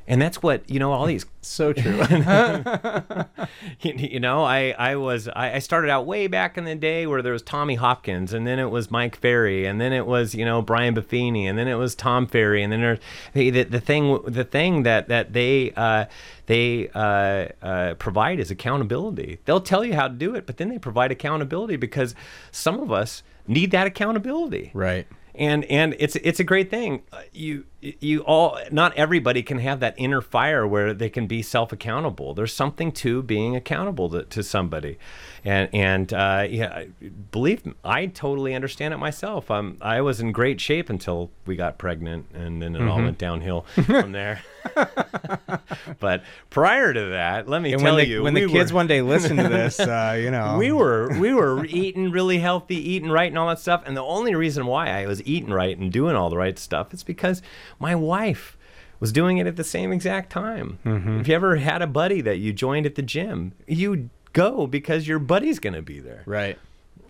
[0.08, 0.92] And that's what you know.
[0.92, 2.02] All these So true.
[3.82, 7.06] you, you know, I, I was I, I started out way back in the day
[7.06, 10.34] where there was Tommy Hopkins, and then it was Mike Ferry, and then it was
[10.34, 13.00] you know Brian Buffini, and then it was Tom Ferry, and then
[13.34, 16.06] the, the, the thing the thing that that they uh,
[16.48, 19.40] they uh, uh, provide is accountability.
[19.46, 22.16] They'll tell you how to do it, but then they provide accountability because
[22.52, 25.08] some of us need that accountability right.
[25.36, 27.04] and and it's it's a great thing.
[27.12, 31.42] Uh, You you all not everybody can have that inner fire where they can be
[31.42, 32.34] self accountable.
[32.34, 34.98] There's something to being accountable to, to somebody,
[35.46, 36.86] and and uh, yeah,
[37.32, 39.50] believe me, I totally understand it myself.
[39.50, 42.90] Um, I was in great shape until we got pregnant, and then it Mm-hmm.
[42.90, 44.42] all went downhill from there.
[46.00, 48.72] but prior to that, let me And tell when the, you, when we the kids
[48.72, 52.40] were- one day listen to this, uh, you know, we were we were eating really
[52.40, 53.84] healthy, eating right, and all that stuff.
[53.86, 56.94] And the only reason why I was eating right and doing all the right stuff
[56.94, 57.42] is because
[57.78, 58.58] my wife
[59.00, 60.80] was doing it at the same exact time.
[60.86, 61.20] Mm-hmm.
[61.20, 65.08] If you ever had a buddy that you joined at the gym, you go because
[65.08, 66.24] your buddy's going to be there.
[66.26, 66.58] right.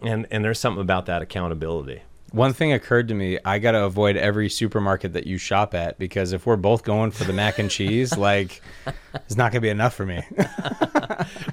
[0.01, 2.03] And and there's something about that accountability.
[2.31, 5.97] One thing occurred to me: I got to avoid every supermarket that you shop at
[5.97, 8.61] because if we're both going for the mac and cheese, like,
[9.25, 10.23] it's not gonna be enough for me.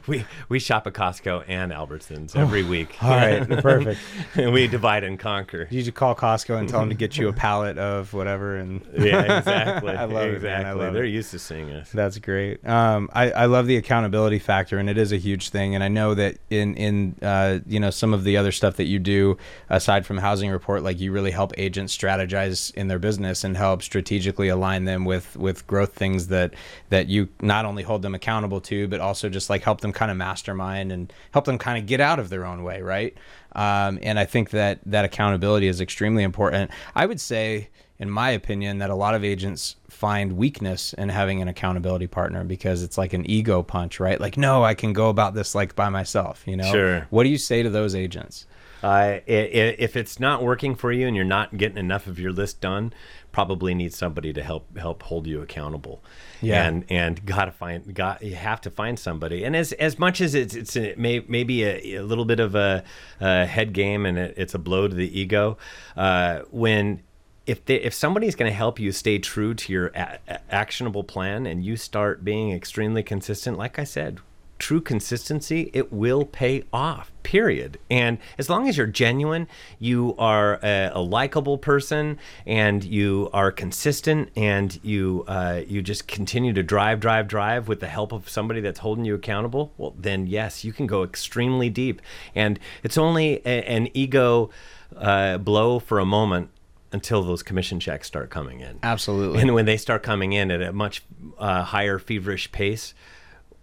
[0.06, 2.96] We we shop at Costco and Albertsons every week.
[3.02, 3.98] All right, perfect.
[4.36, 5.66] and we divide and conquer.
[5.70, 8.86] You should call Costco and tell them to get you a pallet of whatever, and
[8.96, 9.90] Yeah, exactly.
[9.96, 10.48] I love it, exactly.
[10.48, 10.66] man.
[10.66, 11.10] I love They're it.
[11.10, 11.90] used to seeing us.
[11.90, 12.64] That's great.
[12.66, 15.74] Um, I, I love the accountability factor, and it is a huge thing.
[15.74, 18.86] And I know that in in uh, you know some of the other stuff that
[18.86, 19.36] you do
[19.68, 23.82] aside from housing report, like you really help agents strategize in their business and help
[23.82, 26.54] strategically align them with with growth things that
[26.90, 30.10] that you not only hold them accountable to, but also just like help them kind
[30.10, 33.16] of mastermind and help them kind of get out of their own way, right?
[33.54, 36.70] Um, and I think that that accountability is extremely important.
[36.94, 41.40] I would say in my opinion, that a lot of agents find weakness in having
[41.40, 44.20] an accountability partner because it's like an ego punch, right?
[44.20, 46.70] Like, no, I can go about this like by myself, you know?
[46.70, 47.06] Sure.
[47.08, 48.46] What do you say to those agents?
[48.86, 52.60] Uh, if it's not working for you and you're not getting enough of your list
[52.60, 52.92] done,
[53.32, 56.04] probably need somebody to help help hold you accountable.
[56.40, 56.68] Yeah.
[56.68, 59.42] And and gotta find got you have to find somebody.
[59.42, 62.54] And as as much as it's it's a, may, maybe a, a little bit of
[62.54, 62.84] a,
[63.20, 65.58] a head game and it, it's a blow to the ego,
[65.96, 67.02] uh, when
[67.44, 71.44] if they, if somebody's going to help you stay true to your a- actionable plan
[71.46, 74.20] and you start being extremely consistent, like I said,
[74.58, 77.12] true consistency, it will pay off.
[77.22, 77.78] Period.
[77.90, 83.50] And as long as you're genuine, you are a, a likable person, and you are
[83.50, 88.28] consistent, and you uh, you just continue to drive, drive, drive with the help of
[88.28, 89.72] somebody that's holding you accountable.
[89.76, 92.00] Well, then yes, you can go extremely deep.
[92.34, 94.50] And it's only a, an ego
[94.96, 96.50] uh, blow for a moment
[96.92, 98.78] until those commission checks start coming in.
[98.82, 99.42] Absolutely.
[99.42, 101.02] And when they start coming in at a much
[101.38, 102.94] uh, higher feverish pace,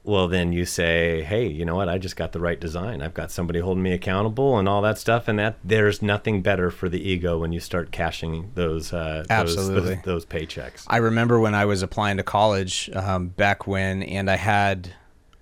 [0.05, 1.87] well, then you say, "Hey, you know what?
[1.87, 3.01] I just got the right design.
[3.01, 6.69] I've got somebody holding me accountable, and all that stuff." And that there's nothing better
[6.69, 9.95] for the ego when you start cashing those uh, those- Absolutely.
[9.95, 10.85] those, those paychecks.
[10.87, 14.93] I remember when I was applying to college um, back when, and I had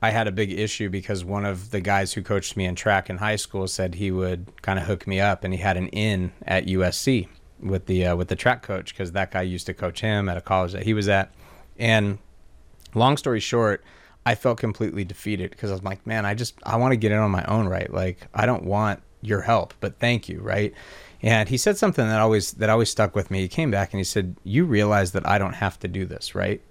[0.04, 3.10] I had a big issue because one of the guys who coached me in track
[3.10, 5.88] in high school said he would kind of hook me up, and he had an
[5.89, 7.28] in at USC
[7.60, 10.38] with the uh, with the track coach because that guy used to coach him at
[10.38, 11.32] a college that he was at,
[11.80, 12.19] and
[12.93, 13.84] long story short.
[14.26, 17.12] I felt completely defeated because I was like, man, I just I want to get
[17.12, 17.92] in on my own right.
[17.92, 20.74] Like I don't want your help, but thank you, right?
[21.22, 23.42] And he said something that always that always stuck with me.
[23.42, 26.36] He came back and he said, "You realize that I don't have to do this,
[26.36, 26.62] right?"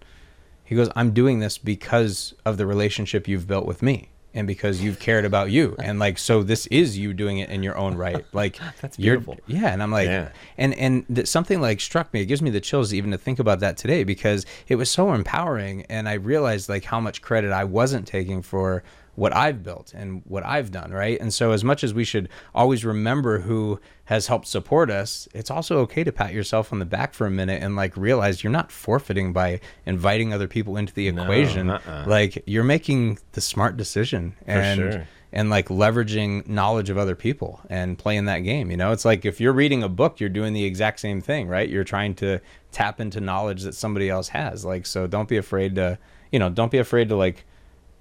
[0.65, 4.81] He goes, "I'm doing this because of the relationship you've built with me." And because
[4.81, 7.97] you've cared about you, and like so, this is you doing it in your own
[7.97, 8.25] right.
[8.33, 9.39] Like That's you're- beautiful.
[9.49, 10.29] yeah, and I'm like, Yeah.
[10.57, 12.21] and and th- something like struck me.
[12.21, 15.13] It gives me the chills even to think about that today because it was so
[15.15, 18.85] empowering, and I realized like how much credit I wasn't taking for
[19.21, 21.21] what I've built and what I've done, right?
[21.21, 25.51] And so, as much as we should always remember who has helped support us, it's
[25.51, 28.51] also okay to pat yourself on the back for a minute and like realize you're
[28.51, 31.69] not forfeiting by inviting other people into the equation.
[31.69, 32.05] uh-uh.
[32.07, 35.09] Like you're making the smart decision, and sure.
[35.35, 38.71] and like leveraging knowledge of other people and playing that game.
[38.71, 41.47] You know, it's like if you're reading a book, you're doing the exact same thing,
[41.47, 41.69] right?
[41.69, 42.41] You're trying to
[42.73, 44.65] tap into knowledge that somebody else has.
[44.65, 45.99] Like, so don't be afraid to,
[46.33, 47.45] you know, don't be afraid to like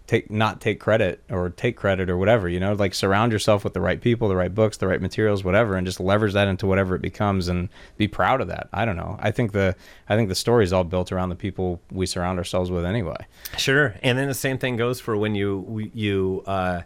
[0.09, 2.49] take not take credit or take credit or whatever.
[2.49, 5.43] You know, like surround yourself with the right people, the right books, the right materials,
[5.43, 8.69] whatever, and just leverage that into whatever it becomes and be proud of that.
[8.73, 9.17] I don't know.
[9.19, 9.75] I think the
[10.09, 13.17] I think the story is all built around the people we surround ourselves with anyway.
[13.55, 16.81] Sure, and then the same thing goes for when you you uh,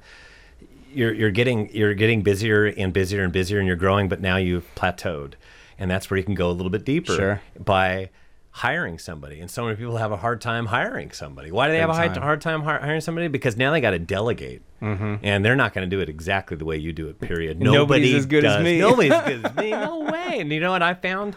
[0.91, 4.35] you're you're getting you're getting busier and busier and busier, and you're growing, but now
[4.35, 5.35] you've plateaued,
[5.79, 7.41] and that's where you can go a little bit deeper Sure.
[7.57, 8.09] by
[8.57, 11.51] hiring somebody, and so many people have a hard time hiring somebody.
[11.51, 12.23] Why do they Big have a hard, time.
[12.23, 13.27] hard time hiring somebody?
[13.27, 15.15] Because now they got to delegate, Mm-hmm.
[15.23, 17.19] and they're not going to do it exactly the way you do it.
[17.19, 17.59] Period.
[17.59, 17.73] Nobody's
[18.11, 18.79] Nobody as good as me.
[18.79, 19.69] Nobody's as good as me.
[19.71, 20.39] No way.
[20.39, 21.35] And you know what I found?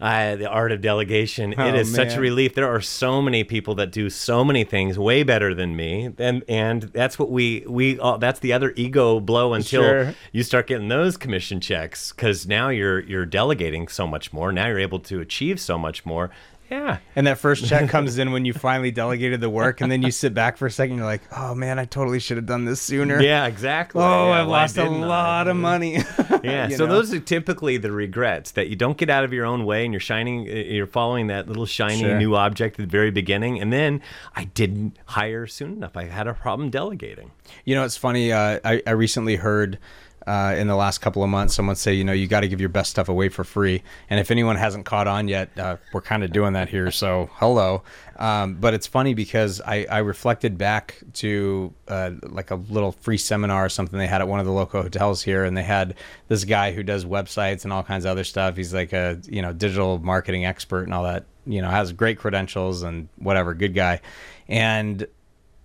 [0.00, 1.54] Uh, the art of delegation.
[1.56, 2.54] Oh, it is such a relief.
[2.54, 6.44] There are so many people that do so many things way better than me, and
[6.48, 10.14] and that's what we we uh, that's the other ego blow until Sure.
[10.32, 14.52] you start getting those commission checks because now you're you're delegating so much more.
[14.52, 16.30] Now you're able to achieve so much more.
[16.70, 16.98] Yeah.
[17.14, 20.10] And that first check comes in when you finally delegated the work, and then you
[20.10, 20.96] sit back for a second.
[20.96, 24.02] You're like, "Oh man, I totally should have done this sooner." Yeah, exactly.
[24.02, 25.06] Oh, Yeah, I've lost a didn't I?
[25.06, 25.98] lot of money.
[26.42, 26.92] Yeah, so know?
[26.94, 29.92] those are typically the regrets that you don't get out of your own way and
[29.92, 32.18] you're shining, uh, you're following that little shiny Sure.
[32.18, 33.60] new object at the very beginning.
[33.60, 34.00] And then
[34.34, 35.96] I didn't hire soon enough.
[35.96, 37.30] I had a problem delegating.
[37.64, 38.32] You know, it's funny.
[38.32, 39.78] Uh, I, I recently heard
[40.26, 42.60] uh, in the last couple of months someone say, you know, you got to give
[42.60, 43.82] your best stuff away for free.
[44.10, 46.90] And if anyone hasn't caught on yet, uh, we're kind of doing that here.
[46.90, 47.82] So hello.
[48.18, 53.18] Um, but it's funny because I, I reflected back to uh, like a little free
[53.18, 55.94] seminar or something they had at one of the local hotels here, and they had
[56.28, 58.56] this guy who does websites and all kinds of other stuff.
[58.56, 61.24] He's like a you know digital marketing expert and all that.
[61.44, 64.00] You know, has great credentials and whatever, good guy.
[64.48, 65.06] And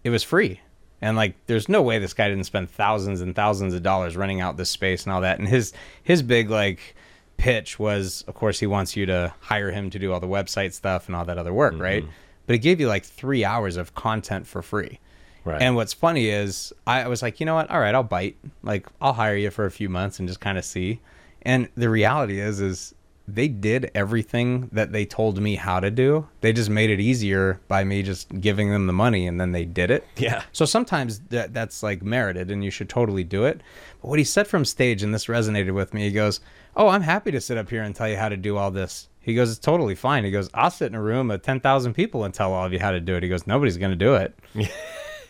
[0.03, 0.59] it was free.
[1.01, 4.39] And like there's no way this guy didn't spend thousands and thousands of dollars renting
[4.39, 5.39] out this space and all that.
[5.39, 6.95] And his his big like
[7.37, 10.73] pitch was of course he wants you to hire him to do all the website
[10.73, 12.03] stuff and all that other work, right?
[12.03, 12.11] Mm-hmm.
[12.45, 14.99] But it gave you like 3 hours of content for free.
[15.43, 15.61] Right.
[15.61, 17.71] And what's funny is I was like, you know what?
[17.71, 18.37] All right, I'll bite.
[18.61, 20.99] Like I'll hire you for a few months and just kind of see.
[21.41, 22.93] And the reality is is
[23.35, 26.27] they did everything that they told me how to do.
[26.41, 29.65] They just made it easier by me just giving them the money and then they
[29.65, 30.05] did it.
[30.17, 30.43] Yeah.
[30.51, 33.61] So sometimes that that's like merited and you should totally do it.
[34.01, 36.03] But what he said from stage and this resonated with me.
[36.03, 36.39] He goes,
[36.75, 39.07] "Oh, I'm happy to sit up here and tell you how to do all this."
[39.19, 42.23] He goes, "It's totally fine." He goes, "I'll sit in a room of 10,000 people
[42.23, 44.15] and tell all of you how to do it." He goes, "Nobody's going to do
[44.15, 44.37] it."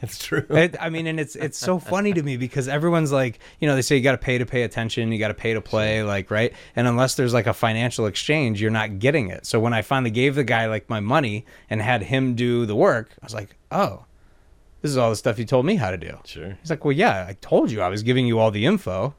[0.04, 0.46] It's true.
[0.50, 3.76] It, I mean, and it's it's so funny to me because everyone's like, you know,
[3.76, 6.02] they say you got to pay to pay attention, you got to pay to play,
[6.02, 6.54] like right.
[6.76, 9.46] And unless there's like a financial exchange, you're not getting it.
[9.46, 12.76] So when I finally gave the guy like my money and had him do the
[12.76, 14.06] work, I was like, oh,
[14.82, 16.18] this is all the stuff you told me how to do.
[16.26, 16.58] Sure.
[16.60, 19.14] He's like, well, yeah, I told you I was giving you all the info.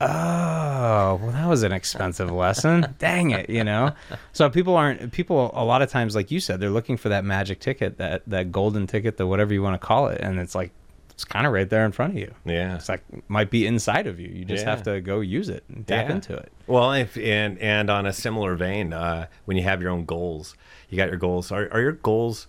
[0.00, 2.94] Oh, well, that was an expensive lesson.
[2.98, 3.92] Dang it, you know.
[4.32, 7.24] So people aren't people a lot of times, like you said, they're looking for that
[7.24, 10.54] magic ticket, that that golden ticket, the whatever you want to call it, and it's
[10.54, 10.70] like
[11.10, 12.34] it's kind of right there in front of you.
[12.44, 12.74] Yeah.
[12.76, 14.28] It's like might be inside of you.
[14.28, 14.70] You just Yeah.
[14.70, 16.14] have to go use it and tap Yeah.
[16.16, 16.52] into it.
[16.66, 20.54] Well, if and and on a similar vein, uh, when you have your own goals,
[20.90, 21.50] you got your goals.
[21.50, 22.48] Are are your goals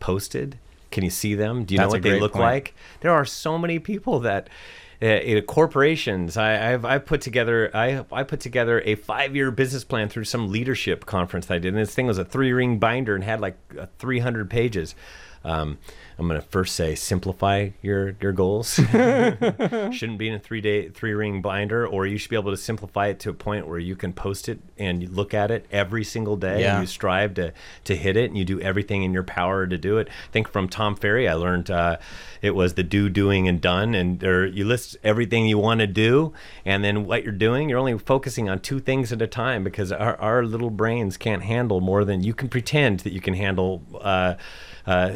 [0.00, 0.58] posted?
[0.90, 1.64] Can you see them?
[1.64, 2.42] Do you That's know what they look point.
[2.42, 2.74] like?
[3.00, 4.48] There are so many people that.
[5.02, 9.82] Uh, corporations, I, I've I put together I I put together a five year business
[9.82, 12.78] plan through some leadership conference that I did, and this thing was a three ring
[12.78, 14.94] binder and had like uh, three hundred pages.
[15.44, 15.78] Um,
[16.18, 18.74] I'm gonna first say simplify your your goals.
[18.92, 22.56] Shouldn't be in a three day three ring binder, or you should be able to
[22.56, 25.66] simplify it to a point where you can post it and you look at it
[25.72, 26.60] every single day.
[26.60, 26.74] Yeah.
[26.74, 27.52] And you strive to
[27.84, 30.08] to hit it, and you do everything in your power to do it.
[30.08, 31.96] I think from Tom Ferry, I learned uh,
[32.40, 35.86] it was the do, doing, and done, and there you list everything you want to
[35.86, 36.32] do,
[36.64, 37.68] and then what you're doing.
[37.68, 41.42] You're only focusing on two things at a time because our our little brains can't
[41.42, 43.82] handle more than you can pretend that you can handle.
[44.00, 44.34] Uh,
[44.86, 45.14] uh,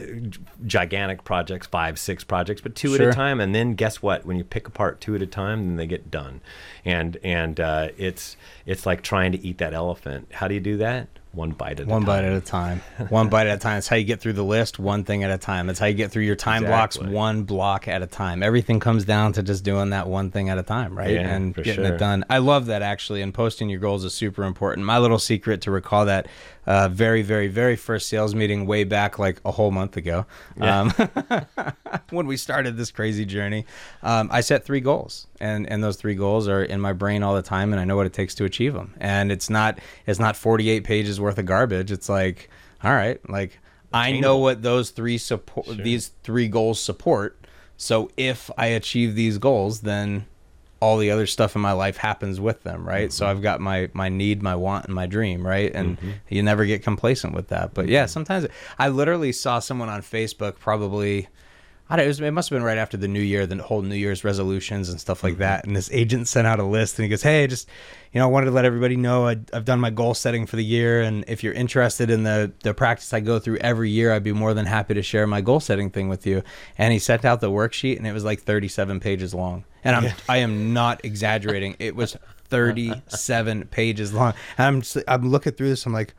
[0.67, 3.41] gigantic projects, five, six projects, but two at a time.
[3.41, 4.25] And then guess what?
[4.25, 6.41] When you pick apart two at a time, then they get done.
[6.85, 10.29] And and uh, it's it's like trying to eat that elephant.
[10.33, 11.09] How do you do that?
[11.37, 12.07] One bite at One a time.
[12.07, 12.81] bite at a time.
[13.11, 13.77] One bite at a time.
[13.77, 15.67] That's how you get through the list, one thing at a time.
[15.67, 18.43] That's how you get through your time blocks, one block at a time.
[18.43, 21.11] Everything comes down to just doing that one thing at a time, right?
[21.11, 21.95] Yeah, and getting sure.
[21.95, 22.25] it done.
[22.31, 24.87] I love that actually, and posting your goals is super important.
[24.87, 26.27] My little secret to recall that
[26.67, 30.27] uh, very, very, very first sales meeting way back like a whole month ago.
[30.61, 30.91] Um,
[32.11, 33.67] when we started this crazy journey,
[34.03, 37.35] um, I set three goals, and and those three goals are in my brain all
[37.35, 38.95] the time, and I know what it takes to achieve them.
[38.99, 41.93] And it's not it's not 48 pages worth of garbage.
[41.93, 42.49] It's like,
[42.83, 43.59] all right, like
[43.93, 47.39] I know what those three support these three goals support.
[47.77, 50.27] So if I achieve these goals, then
[50.81, 53.13] all the other stuff in my life happens with them, right?
[53.13, 53.31] So mm-hmm.
[53.31, 55.73] I've got my my need, my want, and my dream, right?
[55.75, 56.11] And mm-hmm.
[56.29, 57.75] you never get complacent with that.
[57.75, 58.11] But yeah, mm-hmm.
[58.11, 58.47] sometimes
[58.79, 61.29] I literally saw someone on Facebook probably.
[61.89, 63.81] I don't, it, was, it must have been right after the new year, the whole
[63.81, 65.43] New Year's resolutions and stuff like mm-hmm.
[65.43, 65.67] that.
[65.67, 67.69] And this agent sent out a list and he goes, Hey, just,
[68.13, 70.57] you know, I wanted to let everybody know I, I've done my goal setting for
[70.57, 71.01] the year.
[71.01, 74.33] And if you're interested in the, the practice I go through every year, I'd be
[74.33, 76.43] more than happy to share my goal setting thing with you.
[76.77, 79.65] And he sent out the worksheet and it was like 37 pages long.
[79.85, 81.77] And I'm, I am not exaggerating.
[81.79, 82.17] It was
[82.49, 84.35] 37 pages long.
[84.59, 85.87] And I'm, just, I'm looking through this.
[85.87, 86.15] I'm like,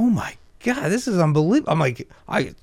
[0.00, 0.34] oh my
[0.64, 1.72] god, this is unbelievable.
[1.72, 2.54] I'm like, I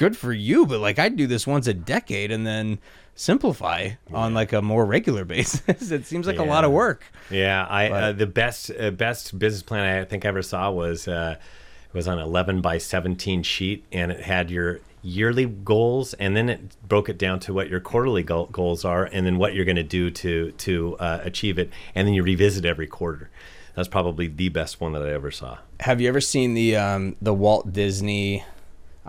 [0.00, 2.78] good for you, but like I'd do this once a decade and then
[3.14, 5.92] simplify on like a more regular basis.
[5.92, 7.04] it seems like a lot of work.
[7.30, 11.06] Yeah, I uh, the best uh, best business plan I think I ever saw was
[11.06, 11.36] uh,
[11.92, 16.88] was on 11 by 17 sheet, and it had your yearly goals, and then it
[16.88, 19.76] broke it down to what your quarterly goal, goals are, and then what you're going
[19.76, 23.28] to do to to uh, achieve it, and then you revisit every quarter.
[23.74, 25.58] That's probably the best one that I ever saw.
[25.80, 28.44] Have you ever seen the um the Walt Disney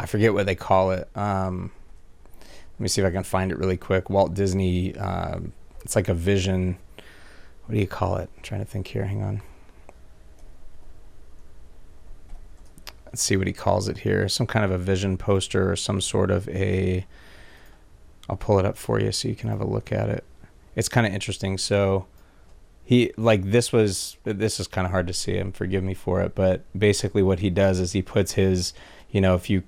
[0.01, 1.07] I forget what they call it.
[1.15, 1.71] Um
[2.73, 4.09] let me see if I can find it really quick.
[4.09, 6.77] Walt Disney um it's like a vision
[7.65, 8.29] what do you call it?
[8.35, 9.05] I'm trying to think here.
[9.05, 9.41] Hang on.
[13.05, 14.27] Let's see what he calls it here.
[14.27, 17.05] Some kind of a vision poster or some sort of a
[18.29, 20.23] I'll pull it up for you so you can have a look at it.
[20.75, 21.57] It's kind of interesting.
[21.57, 22.07] So
[22.83, 26.21] he like this was this is kind of hard to see him forgive me for
[26.21, 28.73] it but basically what he does is he puts his
[29.11, 29.63] you know if you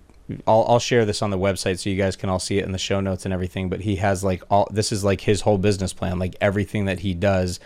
[0.47, 2.71] I'll, I'll share this on the website so you guys can all see it in
[2.71, 5.57] the show notes and everything but he has like all this is like his whole
[5.57, 7.59] business plan like everything that he does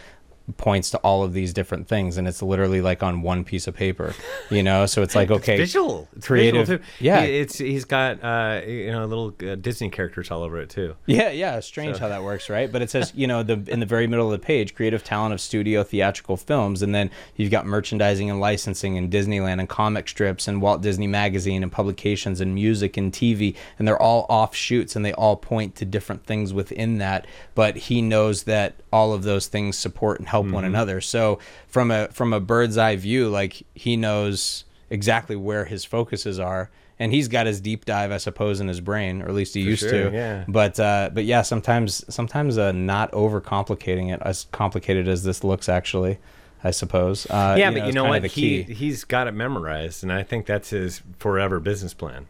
[0.56, 3.76] points to all of these different things and it's literally like on one piece of
[3.76, 4.14] paper
[4.50, 7.26] you know so it's like okay It's visual, it's creative- visual yeah.
[7.26, 10.96] He- it's he's got uh, you know little uh, Disney characters all over it too.
[11.06, 12.72] Yeah, yeah, strange how that works, right?
[12.72, 15.34] But it says, you know, the in the very middle of the page, creative talent
[15.34, 20.08] of studio theatrical films, and then you've got merchandising and licensing and Disneyland and comic
[20.08, 24.96] strips and Walt Disney Magazine and publications and music and TV, and they're all offshoots
[24.96, 27.26] and they all point to different things within that.
[27.56, 31.02] But he knows that all of those things support and help one another.
[31.02, 36.40] So from a from a bird's eye view, like he knows exactly where his focuses
[36.40, 36.70] are.
[37.00, 39.62] And he's got his deep dive, I suppose, in his brain, or at least he
[39.62, 40.46] used sure, to yeah.
[40.48, 45.70] but uh, but yeah, sometimes sometimes uh, not overcomplicating it as complicated as this looks
[45.70, 46.18] actually.
[46.64, 47.28] I suppose.
[47.30, 48.26] Uh, yeah, but you know what?
[48.26, 52.26] He he's got it memorized, and I think that's his forever business plan.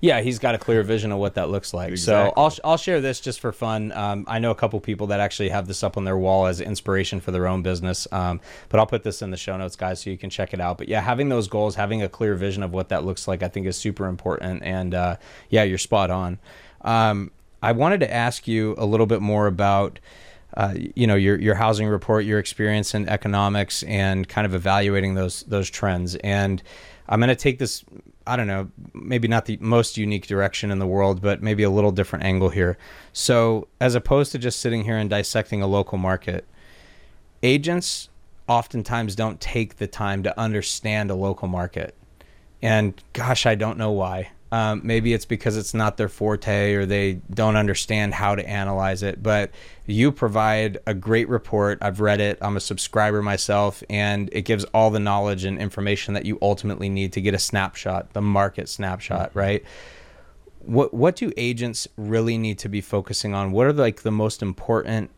[0.00, 1.98] Yeah, he's got a clear vision of what that looks like.
[1.98, 3.92] So I'll I'll share this just for fun.
[3.92, 6.60] Um, I know a couple people that actually have this up on their wall as
[6.60, 8.08] inspiration for their own business.
[8.10, 8.40] Um,
[8.70, 10.78] but I'll put this in the show notes, guys, so you can check it out.
[10.78, 13.48] But yeah, having those goals, having a clear vision of what that looks like, I
[13.48, 14.62] think is super important.
[14.64, 15.16] And uh,
[15.50, 16.38] yeah, you're spot on.
[16.80, 17.30] Um,
[17.62, 19.98] I wanted to ask you a little bit more about.
[20.52, 25.14] Uh, you know your your housing report, your experience in economics, and kind of evaluating
[25.14, 26.16] those those trends.
[26.16, 26.60] And
[27.10, 27.84] I'm going to take this,
[28.26, 31.70] I don't know, maybe not the most unique direction in the world, but maybe a
[31.70, 32.76] little different angle here.
[33.12, 36.46] So as opposed to just sitting here and dissecting a local market,
[37.42, 38.08] agents
[38.46, 41.94] oftentimes don't take the time to understand a local market.
[42.62, 44.30] And gosh, I don't know why.
[44.52, 49.02] Um, maybe it's because it's not their forte or they don't understand how to analyze
[49.02, 49.22] it.
[49.22, 49.52] But
[49.86, 51.78] you provide a great report.
[51.80, 52.38] I've read it.
[52.40, 56.88] I'm a subscriber myself, and it gives all the knowledge and information that you ultimately
[56.88, 59.64] need to get a snapshot, the market snapshot, right?
[60.60, 63.52] What what do agents really need to be focusing on?
[63.52, 65.10] What are like the most important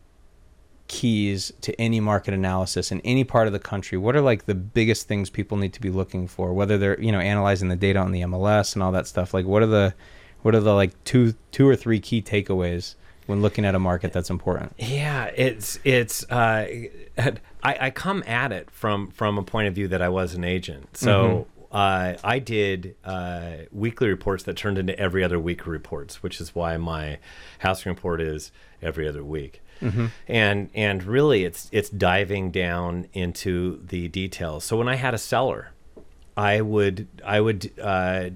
[0.87, 4.55] keys to any market analysis in any part of the country what are like the
[4.55, 7.99] biggest things people need to be looking for whether they're you know analyzing the data
[7.99, 9.93] on the MLS and all that stuff like what are the
[10.41, 14.11] what are the like two two or three key takeaways when looking at a market
[14.11, 16.29] that's important Yeah, it's it's.
[16.29, 16.67] Uh,
[17.63, 20.43] I, I come at it from from a point of view that I was an
[20.43, 20.97] agent.
[20.97, 26.39] So uh, I did uh, weekly reports that turned into every other week reports, which
[26.39, 27.17] is why my
[27.59, 29.61] housing report is every other week.
[30.27, 34.63] And and really, it's it's diving down into the details.
[34.63, 35.71] So when I had a seller,
[36.35, 38.29] I would I would uh,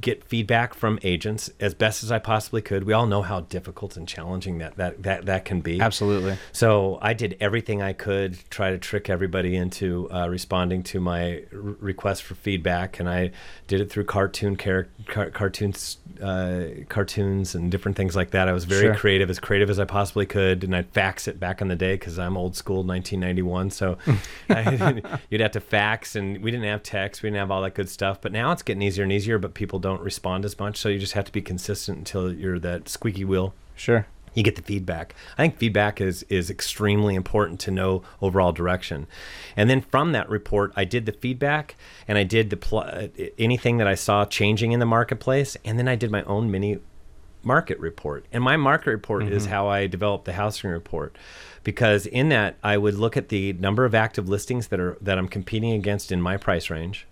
[0.00, 2.84] get feedback from agents as best as I possibly could.
[2.84, 5.80] We all know how difficult and challenging that that that, that can be.
[5.80, 11.00] absolutely So I did everything I could try to trick everybody into uh, responding to
[11.00, 13.30] my r- request for feedback, and I
[13.66, 18.48] did it through cartoon char- car- cartoons, uh, cartoons, and different things like that.
[18.48, 18.94] I was very Sure.
[18.94, 21.94] creative, as creative as I possibly could, and I'd fax it back in the day
[21.94, 23.70] because I'm old school, 1991.
[23.70, 23.98] So
[24.50, 27.74] I, you'd have to fax, and we didn't have text, we didn't have all that
[27.74, 28.20] good stuff.
[28.20, 30.76] But now it's getting easier and easier, but people don't respond as much.
[30.76, 34.56] So you just have to be consistent until you're that squeaky wheel sure you get
[34.56, 35.14] the feedback.
[35.38, 39.06] I think feedback is is extremely important to know overall direction.
[39.56, 41.76] And then from that report, I did the feedback
[42.08, 43.06] and I did the pl- uh,
[43.38, 46.80] anything that I saw changing in the marketplace, and then I did my own mini
[47.44, 48.24] market report.
[48.32, 51.16] And my market report is how I developed the housing report.
[51.62, 55.18] Because in that I would look at the number of active listings that are that
[55.18, 57.06] I'm competing against in my price range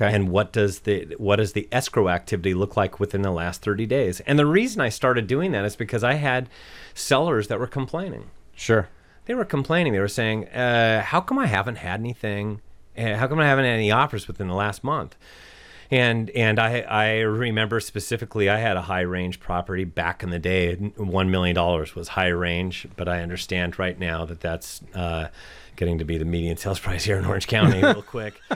[0.00, 0.14] okay.
[0.14, 3.86] And what does the what does the escrow activity look like within the last 30
[3.86, 4.20] days?
[4.20, 6.48] And the reason i started doing that is because i had
[6.94, 8.30] sellers that were complaining.
[8.54, 8.88] Sure.
[9.26, 9.92] They were complaining.
[9.92, 12.60] They were saying uh, how come i haven't had anything
[12.96, 15.16] uh, how come i haven't had any offers within the last month
[15.90, 20.38] And and I I remember specifically I had a high range property back in the
[20.38, 20.74] day.
[20.74, 25.28] One million dollars was high range, but I understand right now that that's uh,
[25.76, 28.40] getting to be the median sales price here in Orange County real quick.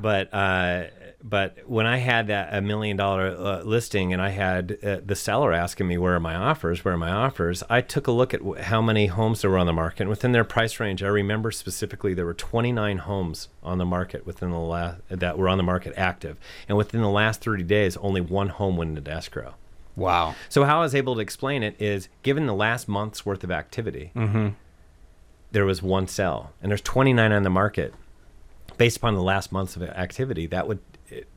[0.00, 0.84] But uh,
[1.22, 5.16] but when I had that a million dollar uh, listing and I had uh, the
[5.16, 8.32] seller asking me where are my offers, where are my offers, I took a look
[8.32, 10.02] at w- how many homes there were on the market.
[10.02, 14.26] And within their price range, I remember specifically there were 29 homes on the market
[14.26, 16.38] within the last that were on the market active.
[16.68, 19.54] And within the last 30 days, only one home went into escrow.
[19.96, 20.36] Wow.
[20.48, 23.50] So how I was able to explain it is given the last month's worth of
[23.50, 24.12] activity,
[25.50, 27.92] there was one sell, and there's 29 on the market.
[28.76, 30.78] Based upon the last months of activity, that would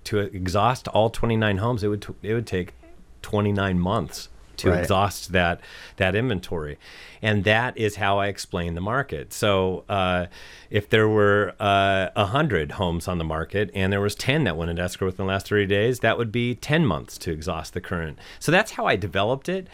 [0.05, 2.73] to exhaust all 29 homes, it would t- it would take
[3.21, 4.79] 29 months to Right.
[4.81, 5.59] exhaust that
[5.97, 6.77] that inventory,
[7.21, 9.33] and that is how I explain the market.
[9.33, 10.27] So uh,
[10.69, 14.57] if there were uh, a hundred homes on the market and there was 10 that
[14.57, 17.73] went into escrow within the last 30 days, that would be 10 months to exhaust
[17.73, 18.19] the current.
[18.39, 19.67] So that's how I developed it.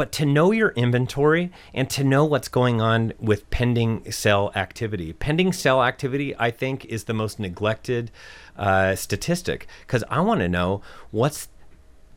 [0.00, 5.12] But to know your inventory and to know what's going on with pending sell activity,
[5.12, 8.10] pending sell activity, I think, is the most neglected
[8.56, 10.80] uh, statistic because I want to know
[11.10, 11.48] what's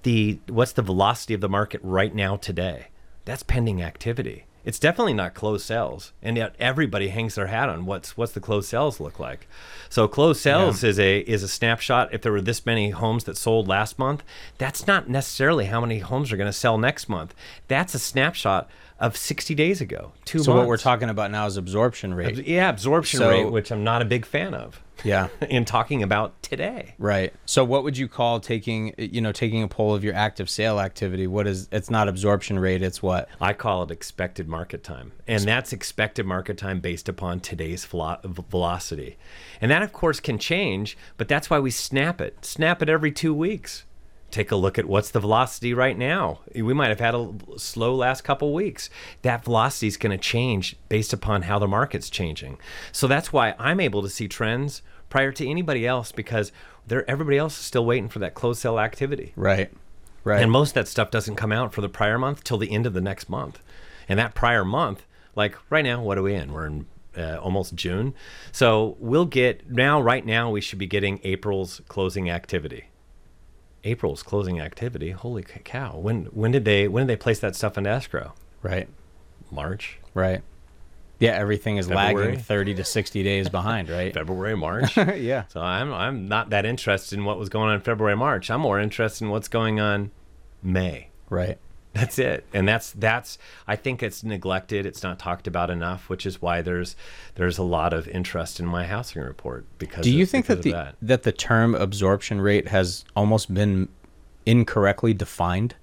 [0.04, 2.88] the what's the velocity of the market right now today.
[3.26, 4.46] That's pending activity.
[4.66, 8.40] It's definitely not closed sales, and yet everybody hangs their hat on what's what's the
[8.40, 9.48] closed sales look like.
[9.90, 12.14] So closed sales is a is a snapshot.
[12.14, 14.24] If there were this many homes that sold last month,
[14.58, 17.36] that's not necessarily how many homes are going to sell next month.
[17.68, 20.60] That's a snapshot of 60 days ago, two So months.
[20.62, 22.48] what we're talking about now is absorption rate.
[22.48, 25.28] yeah, absorption So- rate, which I'm not a big fan of Yeah.
[25.50, 26.94] in talking about today.
[27.00, 27.34] Right.
[27.46, 30.80] So what would you call taking you know taking a poll of your active sale
[30.80, 31.28] activity?
[31.28, 33.28] What is it's not absorption rate, it's what?
[33.42, 35.12] I call it expected market time.
[35.28, 39.18] And that's expected market time based upon today's velo- velocity.
[39.60, 42.46] And that, of course, can change, but that's why we snap it.
[42.46, 43.84] Snap it every two weeks.
[44.34, 46.40] Take a look at what's the velocity right now.
[46.56, 48.90] We might have had a slow last couple weeks.
[49.22, 52.58] That velocity is going to change based upon how the market's changing.
[52.92, 54.82] So that's why I'm able to see trends
[55.12, 56.52] prior to anybody else because
[56.88, 59.34] they're, everybody else is still waiting for that closed sale activity.
[59.36, 59.72] Right.
[60.24, 60.42] Right.
[60.42, 62.88] And most of that stuff doesn't come out for the prior month till the end
[62.88, 63.60] of the next month.
[64.10, 65.06] And that prior month,
[65.36, 66.54] like right now, what are we in?
[66.54, 68.16] We're in uh, almost June.
[68.52, 72.86] So we'll get now, right now, we should be getting April's closing activity.
[73.84, 75.12] April's closing activity.
[75.12, 75.98] Holy cow!
[75.98, 78.34] When when did they when did they place that stuff into escrow?
[78.62, 78.88] right.
[79.52, 80.42] March, Right.
[81.20, 82.26] Yeah, everything is February?
[82.32, 84.12] lagging 30 to 60 days behind, right?
[84.22, 84.98] February, March.
[84.98, 85.44] yeah.
[85.48, 88.50] So I'm I'm not that interested in what was going on in February, March.
[88.50, 90.12] I'm more interested in what's going on
[90.64, 91.10] May.
[91.30, 91.60] Right.
[91.94, 93.38] That's it, and that's that's.
[93.68, 94.86] I think it's neglected.
[94.88, 96.96] It's not talked about enough, which is why there's
[97.36, 100.04] there's a lot of interest in my housing report because.
[100.04, 103.90] Do you of- think that the that that the term absorption rate has almost been
[104.46, 105.76] incorrectly defined?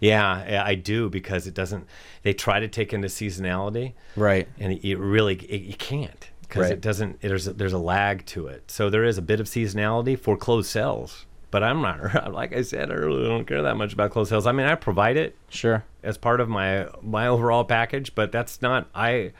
[0.00, 1.86] Yeah, I do because it doesn't.
[2.22, 4.48] They try to take into seasonality, Right.
[4.58, 6.72] and it, it really it, you can't because Right.
[6.72, 7.20] it doesn't.
[7.20, 10.36] There's a, there's a lag to it, so there is a bit of seasonality for
[10.36, 11.25] closed sales.
[11.50, 14.46] But I'm not like I said, I really don't care that much about closed sales.
[14.46, 15.84] I mean, I provide it Sure.
[16.02, 19.32] as part of my my overall package, but that's not I.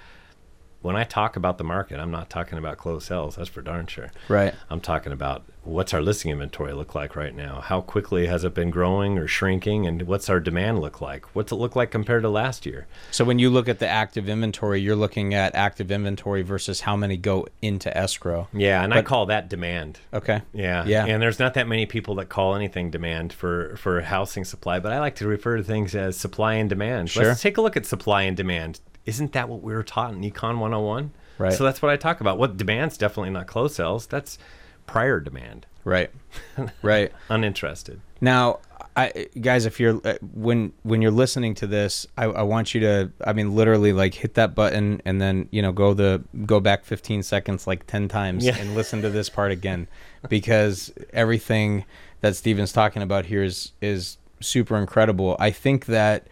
[0.82, 3.36] When I talk about the market, I'm not talking about closed sales.
[3.36, 4.12] That's for darn sure.
[4.28, 4.54] Right.
[4.70, 7.60] I'm talking about what's our listing inventory look like right now?
[7.60, 9.86] How quickly has it been growing or shrinking?
[9.86, 11.26] And what's our demand look like?
[11.34, 12.86] What's it look like compared to last year?
[13.10, 16.96] So when you look at the active inventory, you're looking at active inventory versus how
[16.96, 18.48] many go into escrow.
[18.52, 19.98] Yeah, and I call that demand.
[20.14, 20.42] Okay.
[20.52, 21.04] Yeah, Yeah.
[21.04, 24.92] And there's not that many people that call anything demand for for housing supply, but
[24.92, 27.10] I like to refer to things as supply and demand.
[27.10, 27.24] Sure.
[27.24, 28.80] Let's take a look at supply and demand.
[29.06, 31.12] Isn't that what we were taught in Econ 101?
[31.38, 31.52] Right.
[31.52, 32.38] So that's what I talk about.
[32.38, 34.06] What demand's definitely not closed sales.
[34.06, 34.38] That's
[34.86, 35.66] prior demand.
[35.84, 36.10] Right.
[36.82, 37.12] right.
[37.28, 38.00] Uninterested.
[38.20, 38.58] Now,
[38.96, 42.80] I guys, if you're uh, when when you're listening to this, I, I want you
[42.80, 46.60] to, I mean, literally, like hit that button and then you know go the go
[46.60, 48.56] back 15 seconds like 10 times Yeah.
[48.56, 49.86] and listen to this part again,
[50.30, 51.84] because everything
[52.22, 55.36] that Steven's talking about here is is super incredible.
[55.38, 56.26] I think that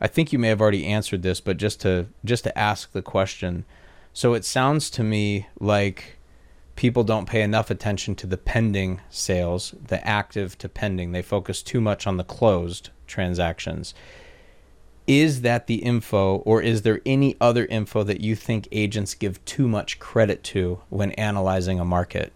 [0.00, 3.02] I think you may have already answered this, but just to just to ask the
[3.02, 3.64] question.
[4.12, 6.18] So it sounds to me like
[6.76, 11.12] people don't pay enough attention to the pending sales, the active to pending.
[11.12, 13.94] They focus too much on the closed transactions.
[15.08, 19.44] Is that the info, or is there any other info that you think agents give
[19.44, 22.32] too much credit to when analyzing a market?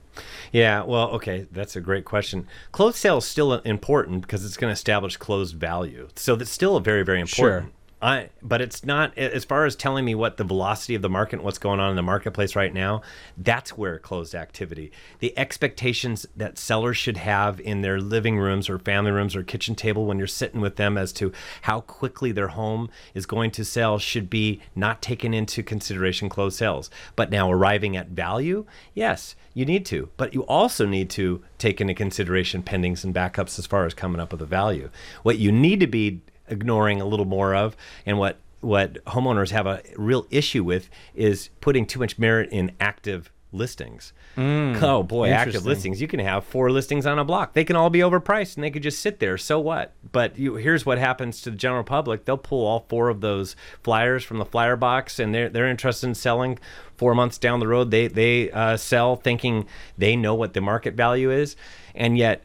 [0.53, 2.47] Yeah, well, okay, that's a great question.
[2.73, 6.09] Closed sale is still important because it's going to establish closed value.
[6.17, 7.73] So that's still a very, very important.
[8.03, 11.41] I, but it's not as far as telling me what the velocity of the market,
[11.41, 13.01] what's going on in the marketplace right now.
[13.39, 14.91] That's where closed activity,
[15.21, 19.77] the expectations that sellers should have in their living rooms or family rooms or kitchen
[19.77, 21.33] table when you're sitting with them as to
[21.63, 26.59] how quickly their home is going to sell should be not taken into consideration closed
[26.59, 26.91] sales.
[27.15, 31.81] But now arriving at value, yes, you need to, but you also need to take
[31.81, 34.91] into consideration pendings and backups as far as coming up with a value.
[35.23, 36.23] What you need to be
[36.53, 37.77] ignoring a little more of,
[38.07, 42.71] and what what homeowners have a real issue with is putting too much merit in
[42.79, 44.13] active listings.
[44.39, 46.01] oh boy, active listings.
[46.01, 47.53] You can have four listings on a block.
[47.53, 49.37] They can all be overpriced and they could just sit there.
[49.37, 49.93] So what?
[50.11, 52.25] But you, here's what happens to the general public.
[52.25, 56.07] They'll pull all four of those flyers from the flyer box and they're they're interested
[56.07, 56.59] in selling
[56.97, 57.91] four months down the road.
[57.91, 59.67] They they uh, sell thinking
[59.99, 61.57] they know what the market value is,
[61.95, 62.45] and yet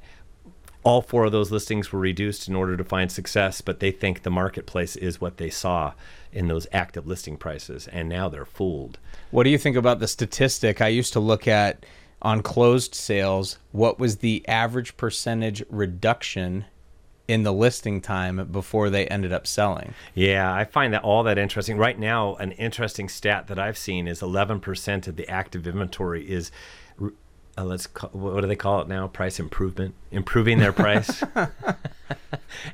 [0.88, 4.24] all four of those listings were reduced in order to find success, but they think
[4.24, 5.94] the marketplace is what they saw
[6.32, 8.98] in those active listing prices, and now they're fooled.
[9.32, 10.82] What do you think about the statistic?
[10.82, 11.86] I used to look at
[12.22, 16.66] on closed sales, what was the average percentage reduction
[17.28, 19.94] in the listing time before they ended up selling?
[20.16, 21.78] Yeah, I find that all that interesting.
[21.78, 26.52] Right now, an interesting stat that I've seen is 11% of the active inventory is.
[27.58, 29.08] Uh, let's call, what do they call it now?
[29.08, 31.50] Price improvement, improving their price every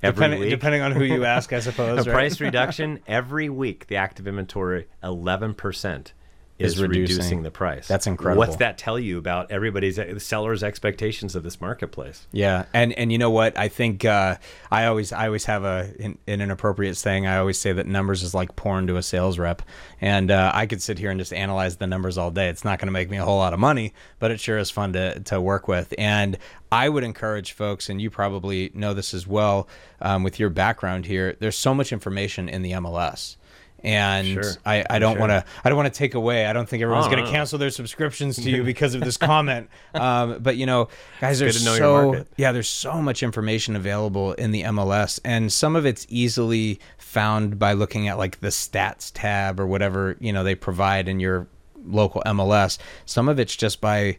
[0.02, 0.50] Depending, week.
[0.50, 2.06] depending on who you ask, I suppose.
[2.06, 2.14] a right?
[2.14, 3.88] price reduction every week.
[3.88, 6.14] The active inventory, eleven percent,
[6.60, 7.18] is, Is reducing.
[7.18, 7.43] reducing.
[7.43, 7.88] the price.
[7.88, 8.39] That's incredible.
[8.39, 12.28] What's that tell you about everybody's the sellers' expectations of this marketplace?
[12.32, 13.58] Yeah, and and you know what?
[13.58, 14.38] I think uh,
[14.72, 17.26] I always I always have a in an inappropriate saying.
[17.26, 19.64] I always say that numbers is like porn to a sales rep,
[19.99, 22.49] and uh, I could sit here and just analyze the numbers all day.
[22.49, 24.70] It's not going to make me a whole lot of money, but it sure is
[24.70, 25.93] fun to to work with.
[25.97, 26.38] And
[26.72, 29.68] I would encourage folks, and you probably know this as well
[30.01, 31.36] um, with your background here.
[31.39, 33.38] There's so much information in the MLS.
[33.84, 34.44] And Sure.
[34.66, 35.20] I, I don't Sure.
[35.20, 36.46] want to I don't want to take away.
[36.46, 37.32] I don't think everyone's Oh, going to no.
[37.32, 39.70] cancel their subscriptions to you because of this comment.
[39.94, 40.88] Um, but you know,
[41.20, 44.62] guys, good there's to know your so yeah, there's so much information available in the
[44.64, 49.68] MLS, and some of it's easily found by looking at like the stats tab or
[49.68, 51.48] whatever you know they provide in your
[51.86, 52.78] local MLS.
[53.06, 54.18] Some of it's just by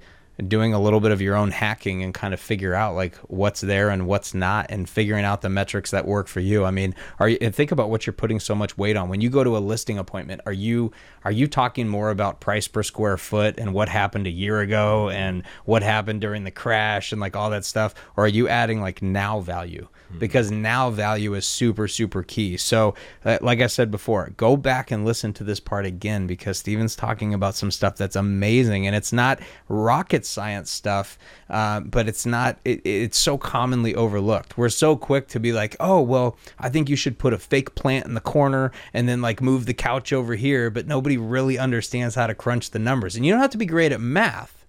[0.49, 3.61] doing a little bit of your own hacking and kind of figure out like what's
[3.61, 6.64] there and what's not and figuring out the metrics that work for you.
[6.64, 9.20] I mean, are you and think about what you're putting so much weight on when
[9.20, 10.41] you go to a listing appointment.
[10.47, 10.93] Are you
[11.24, 15.09] are you talking more about price per square foot and what happened a year ago
[15.09, 18.80] and what happened during the crash and like all that stuff or are you adding
[18.80, 19.89] like now value?
[20.18, 22.57] Because now value is super super key.
[22.57, 26.59] So, uh, like I said before, go back and listen to this part again because
[26.59, 31.18] Steven's talking about some stuff that's amazing and it's not rocket science stuff,
[31.49, 32.59] uh, but it's not.
[32.64, 34.57] It, it's so commonly overlooked.
[34.57, 37.75] We're so quick to be like, oh well, I think you should put a fake
[37.75, 41.59] plant in the corner and then like move the couch over here, but nobody really
[41.59, 43.16] understands how to crunch the numbers.
[43.16, 44.64] And you don't have to be great at math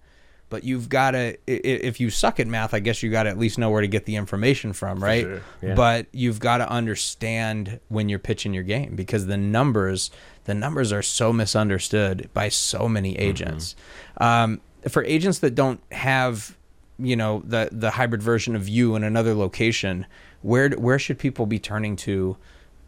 [0.50, 3.38] but you've got to if you suck at math i guess you got to at
[3.38, 5.74] least know where to get the information from right sure, yeah.
[5.74, 10.12] but you've got to understand when you're pitching your game because the numbers
[10.46, 13.76] the numbers are so misunderstood by so many agents
[14.18, 16.56] um, for agents that don't have
[16.98, 20.06] you know the the hybrid version of you in another location
[20.42, 22.38] where where should people be turning to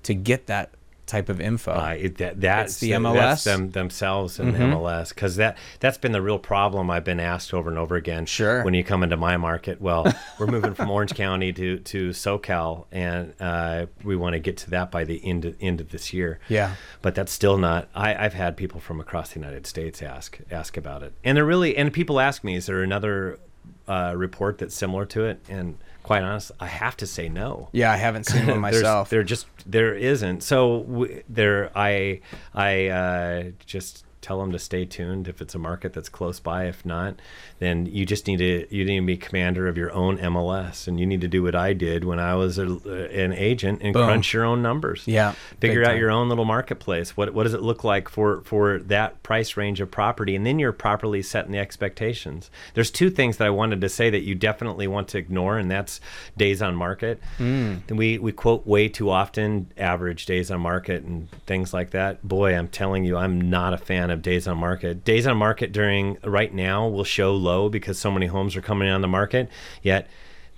[0.04, 0.72] to get that
[1.08, 3.44] type of info Uh, it, that, that's the That's MLS?
[3.46, 4.60] them themselves in Mm-hmm.
[4.72, 7.96] the MLS because that that's been the real problem I've been asked over and over
[7.96, 8.26] again.
[8.26, 8.64] Sure.
[8.64, 10.06] When you come into my market, well,
[10.40, 14.70] we're moving from Orange County to to SoCal, and uh, we want to get to
[14.72, 16.40] that by the end of, end of this year.
[16.50, 16.76] Yeah.
[17.02, 17.88] But that's still not.
[17.96, 21.46] I, I've had people from across the United States ask ask about it, and they're
[21.46, 23.40] really and people ask me, is there another
[23.88, 25.40] uh, report that's similar to it?
[25.50, 25.78] And
[26.08, 27.68] quite honest, I have to say no.
[27.74, 30.42] yeah i haven't seen one myself There just there isn't.
[30.42, 32.22] So w- there, I
[32.54, 36.66] I uh, just tell them to stay tuned if it's a market that's close by.
[36.66, 37.16] If not,
[37.60, 41.00] then you just need to you need to be commander of your own MLS, and
[41.00, 44.06] you need to do what I did when I was a, an agent and Boom.
[44.06, 45.04] crunch your own numbers.
[45.06, 47.16] Yeah, figure out your own little marketplace.
[47.16, 50.60] What what does it look like for for that price range of property, and then
[50.60, 52.50] you're properly setting the expectations.
[52.74, 55.70] There's two things that I wanted to say that you definitely want to ignore, and
[55.70, 56.00] that's
[56.38, 57.22] days on market.
[57.38, 57.90] Mm.
[57.92, 62.28] We we quote way too often average days on market and things like that.
[62.28, 65.04] Boy, I'm telling you, I'm not a fan of days on market.
[65.04, 68.90] Days on market during right now will show low because so many homes are coming
[68.90, 69.50] on the market.
[69.82, 70.08] Yet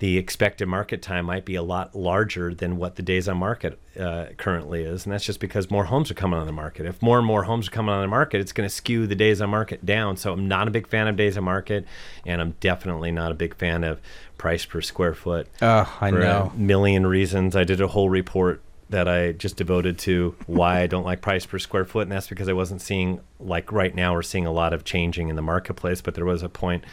[0.00, 3.78] the expected market time might be a lot larger than what the days on market
[3.98, 6.86] uh, currently is, and that's just because more homes are coming on the market.
[6.86, 9.14] If more and more homes are coming on the market, it's going to skew the
[9.14, 10.16] days on market down.
[10.16, 11.84] So I'm not a big fan of days on market,
[12.24, 14.00] and I'm definitely not a big fan of
[14.38, 17.54] price per square foot oh i for know a million reasons.
[17.54, 21.46] I did a whole report that I just devoted to why I don't like price
[21.46, 24.52] per square foot, and that's because I wasn't seeing like right now we're seeing a
[24.52, 26.84] lot of changing in the marketplace, but there was a point.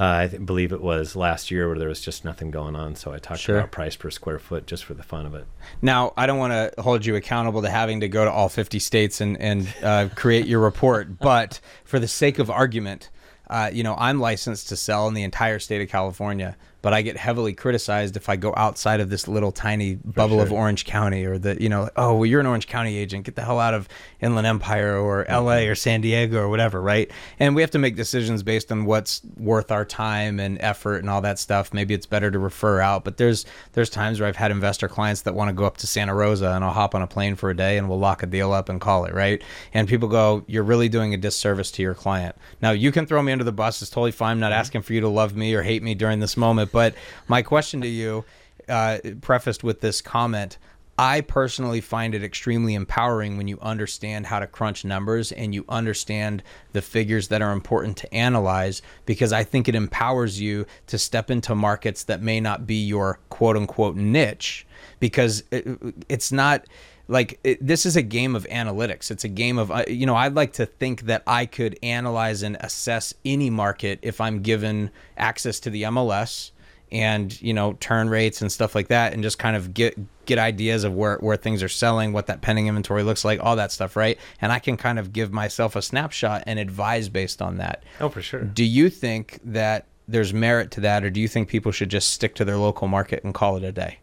[0.00, 2.94] Uh, I th- believe it was last year where there was just nothing going on,
[2.96, 3.58] so I talked Sure.
[3.58, 5.46] about price per square foot just for the fun of it.
[5.82, 8.78] Now, I don't want to hold you accountable to having to go to all 50
[8.78, 13.10] states and, and uh, create your report, but for the sake of argument,
[13.50, 17.02] uh, you know, I'm licensed to sell in the entire state of California, but I
[17.02, 20.52] get heavily criticized if I go outside of this little tiny bubble of.
[20.52, 23.24] Orange County or the, you know, oh, well, you're an Orange County agent.
[23.24, 23.88] Get the hell out of
[24.20, 25.46] Inland Empire or mm-hmm.
[25.46, 27.10] LA or San Diego or whatever, right?
[27.38, 31.08] And we have to make decisions based on what's worth our time and effort and
[31.08, 31.72] all that stuff.
[31.72, 35.22] Maybe it's better to refer out, but there's there's times where I've had investor clients
[35.22, 37.50] that want to go up to Santa Rosa and I'll hop on a plane for
[37.50, 39.42] a day and we'll lock a deal up and call it, right?
[39.72, 43.22] And people go, "You're really doing a disservice to your client." Now, you can throw
[43.22, 43.80] me under the bus.
[43.82, 44.32] It's totally fine.
[44.32, 44.60] I'm not mm-hmm.
[44.60, 46.94] asking for you to love me or hate me during this moment, but
[47.28, 48.24] my question to you
[48.68, 50.58] uh, prefaced with this comment
[50.98, 55.64] I personally find it extremely empowering when you understand how to crunch numbers and you
[55.68, 56.42] understand
[56.74, 61.30] the figures that are important to analyze because I think it empowers you to step
[61.30, 64.66] into markets that may not be your quote unquote niche
[65.00, 65.66] because it,
[66.08, 66.66] it's not
[67.08, 69.10] like it, this is a game of analytics.
[69.10, 72.42] It's a game of uh, you know i'd like to think that i could analyze
[72.42, 76.52] and assess any market if i'm given access to the mls
[76.92, 80.38] and you know turn rates and stuff like that and just kind of get get
[80.38, 83.72] ideas of where where things are selling what that pending inventory looks like all that
[83.72, 84.18] stuff right?
[84.40, 87.82] And i can kind of give myself a snapshot and advise based on that.
[87.98, 88.42] Oh, for sure.
[88.42, 92.10] do you think that there's merit to that or do you think people should just
[92.10, 93.98] stick to their local market and call it a day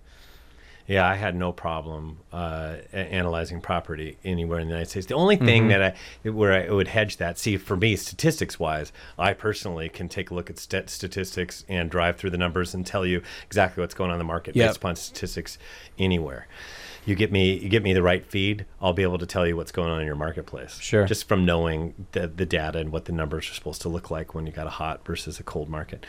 [0.89, 5.05] Yeah, I had no problem uh, analyzing property anywhere in the United States.
[5.05, 5.83] The only thing that
[6.25, 10.31] I where I would hedge that, see, for me, statistics wise, I personally can take
[10.31, 13.93] a look at st- statistics and drive through the numbers and tell you exactly what's
[13.93, 14.67] going on in the market Yep.
[14.67, 15.59] based upon statistics
[15.99, 16.47] anywhere.
[17.05, 18.65] You get me, you get me the right feed.
[18.81, 20.79] I'll be able to tell you what's going on in your marketplace.
[20.81, 21.05] Sure.
[21.05, 24.33] Just from knowing the the data and what the numbers are supposed to look like
[24.33, 26.05] when you got a hot versus a cold market.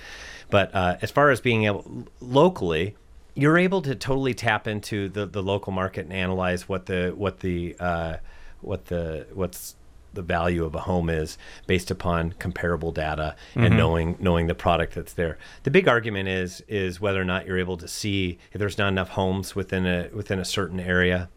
[0.49, 2.97] But uh, as far as being able locally,
[3.35, 7.41] you're able to totally tap into the, the local market and analyze what the what
[7.41, 8.17] the uh,
[8.61, 9.77] what the what's
[10.13, 14.95] the value of a home is based upon comparable data and knowing knowing the product
[14.95, 15.39] that's there.
[15.63, 18.89] The big argument is is whether or not you're able to see if there's not
[18.89, 21.29] enough homes within a within a certain area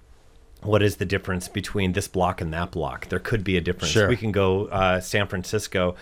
[0.63, 3.09] what is the difference between this block and that block?
[3.09, 3.91] There could be a difference.
[3.91, 4.07] Sure.
[4.07, 5.95] We can go uh, San Francisco.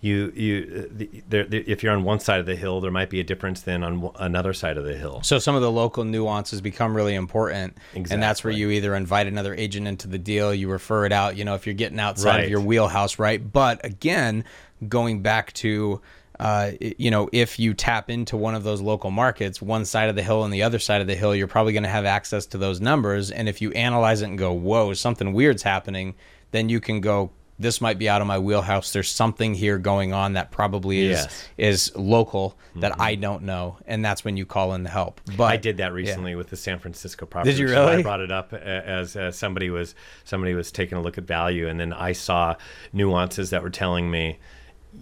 [0.00, 2.92] You you uh, the, there, the, if you're on one side of the hill, there
[2.92, 5.22] might be a difference than on w- another side of the hill.
[5.22, 7.76] So some of the local nuances become really important,
[8.12, 11.36] and that's where you either invite another agent into the deal, you refer it out.
[11.36, 13.52] You know, if you're getting outside of your wheelhouse, right?
[13.52, 14.44] But again,
[14.88, 16.00] going back to,
[16.38, 20.14] uh, you know, if you tap into one of those local markets, one side of
[20.14, 22.46] the hill and the other side of the hill, you're probably going to have access
[22.46, 23.32] to those numbers.
[23.32, 26.14] And if you analyze it and go, "Whoa, something weird's happening,"
[26.52, 27.30] then you can go.
[27.60, 28.92] This might be out of my wheelhouse.
[28.92, 31.48] There's something here going on that probably is Yes.
[31.56, 35.20] is local that I don't know, and that's when you call in the help.
[35.36, 37.50] But I did that recently with the San Francisco property.
[37.52, 39.94] Did you So I brought it up a- as uh, somebody was
[40.24, 42.54] somebody was taking a look at value, and then I saw
[42.92, 44.38] nuances that were telling me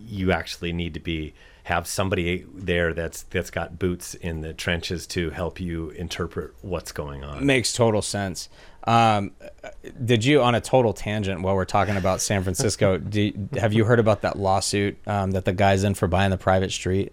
[0.08, 1.34] you actually need to be
[1.66, 6.92] have somebody there that's that's got boots in the trenches to help you interpret what's
[6.92, 7.44] going on.
[7.44, 8.48] makes total sense.
[8.84, 9.32] Um,
[10.04, 13.84] did you, on a total tangent, while we're talking about San Francisco, do, have you
[13.84, 17.12] heard about that lawsuit um, that the guy's in for buying the private street?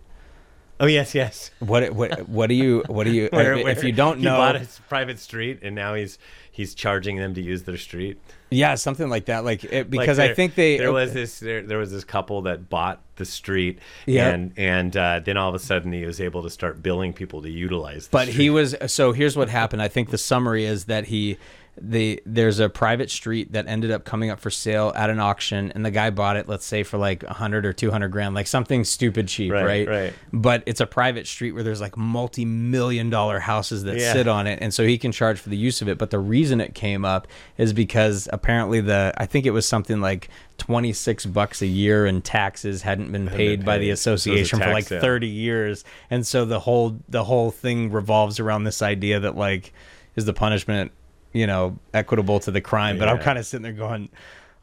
[0.80, 1.50] Oh yes, yes.
[1.58, 4.38] What what what do you what do you Where- if, if you don't he know?
[4.38, 6.20] bought a private street, and now he's
[6.52, 8.20] he's charging them to use their street.
[8.54, 9.44] Yeah, something like that.
[9.44, 12.44] Like it, Like because I think they there was this there, there was this couple
[12.44, 14.30] that bought the street Yeah.
[14.30, 17.42] and and uh, then all of a sudden he was able to start billing people
[17.44, 18.42] to utilize the but street.
[18.42, 21.38] he was so here's what happened i think the summary is that he
[21.82, 25.72] the there's a private street that ended up coming up for sale at an auction
[25.74, 28.84] and the guy bought it let's say for like 100 or 200 grand like something
[28.84, 30.14] stupid cheap right Right, right.
[30.32, 34.14] but it's a private street where there's like multi-million dollar houses that Yeah.
[34.14, 36.20] sit on it and so he can charge for the use of it but the
[36.20, 41.26] reason it came up is because apparently the i think it was something like 26
[41.28, 43.98] bucks a year in taxes hadn't been paid by the paid.
[43.98, 45.02] So it association for like sale.
[45.02, 49.74] 30 years and so the whole the whole thing revolves around this idea that like
[50.16, 50.92] is the punishment
[51.34, 54.10] you know equitable to the crime but i'm kind of sitting there going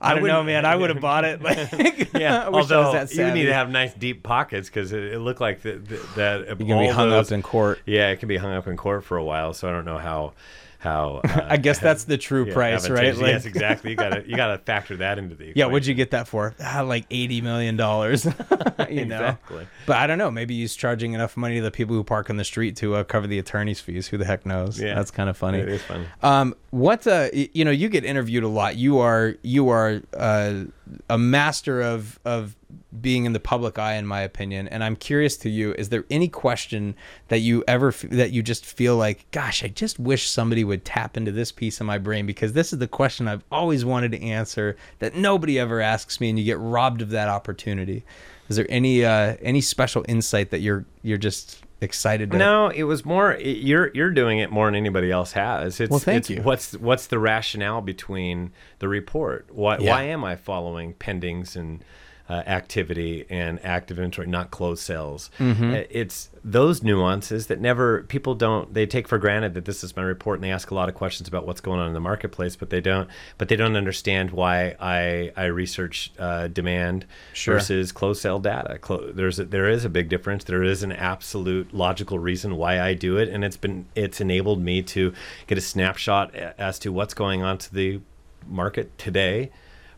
[0.00, 2.44] i, I don't know man i would have bought it like yeah.
[2.44, 5.40] I wish I Although you need to have nice deep pockets because it, it looked
[5.40, 8.52] like that that you're gonna be hung up in court Yeah, it can be hung
[8.52, 9.54] up in court for a while.
[9.54, 10.32] So I don't know how
[10.80, 13.14] how uh, I guess that's the true yeah, price, right?
[13.14, 13.90] Like, yes, exactly.
[13.90, 16.54] You gotta you gotta factor that into the yeah, what'd you get that for?
[16.58, 18.24] Ah, like eighty million dollars.
[18.90, 19.66] you know, Exactly.
[19.86, 20.30] but I don't know.
[20.30, 23.04] Maybe he's charging enough money to the people who park on the street to uh,
[23.04, 24.08] cover the attorney's fees.
[24.08, 24.80] Who the heck knows?
[24.80, 24.94] Yeah.
[24.94, 25.58] that's kind of funny.
[25.58, 26.06] It is funny.
[26.22, 28.76] Um, what uh, you know, you get interviewed a lot.
[28.76, 30.64] You are you are uh,
[31.10, 32.56] a master of of
[33.00, 34.68] being in the public eye, in my opinion.
[34.68, 36.94] And I'm curious to you: is there any question
[37.28, 41.16] that you ever that you just feel like, gosh, I just wish somebody would tap
[41.16, 44.22] into this piece of my brain because this is the question I've always wanted to
[44.22, 48.04] answer that nobody ever asks me, and you get robbed of that opportunity.
[48.48, 52.36] Is there any uh, any special insight that you're you're just excited to?
[52.36, 53.32] No, it was more.
[53.34, 55.78] it- You're you're doing it more than anybody else has.
[55.80, 56.42] It's, Well, thank it's you.
[56.42, 58.50] What's what's the rationale between
[58.80, 59.46] the report?
[59.52, 59.92] Why Yeah.
[59.92, 61.84] why am I following pendings and
[62.30, 65.30] uh, activity and active inventory, not closed sales?
[65.38, 65.70] Mm-hmm.
[65.74, 68.72] Uh, It's those nuances that never people don't.
[68.72, 70.94] They take for granted that this is my report, and they ask a lot of
[70.94, 73.10] questions about what's going on in the marketplace, but they don't.
[73.36, 77.04] But they don't understand why I I research uh, demand
[77.34, 77.54] Sure.
[77.56, 78.78] versus closed sale data.
[78.78, 80.44] Clo- there's a, there is a big difference.
[80.44, 84.60] There is an absolute logical reason why I do it, and it's been it's enabled
[84.62, 85.12] me to
[85.46, 88.00] get a snapshot as to what's going on to the
[88.46, 89.50] market today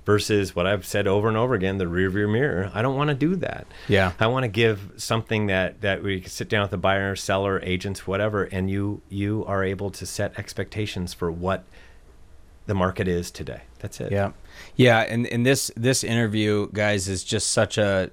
[0.04, 2.70] versus what I've said over and over again, the rear view mirror.
[2.74, 3.66] I don't want to do that.
[3.88, 4.12] Yeah.
[4.18, 7.60] I want to give something that that we can sit down with the buyer, seller,
[7.62, 11.64] agents, whatever, and you you are able to set expectations for what
[12.66, 13.62] the market is today.
[13.80, 14.12] That's it.
[14.12, 14.32] Yeah,
[14.76, 18.10] yeah, and and this this interview, guys, is just such a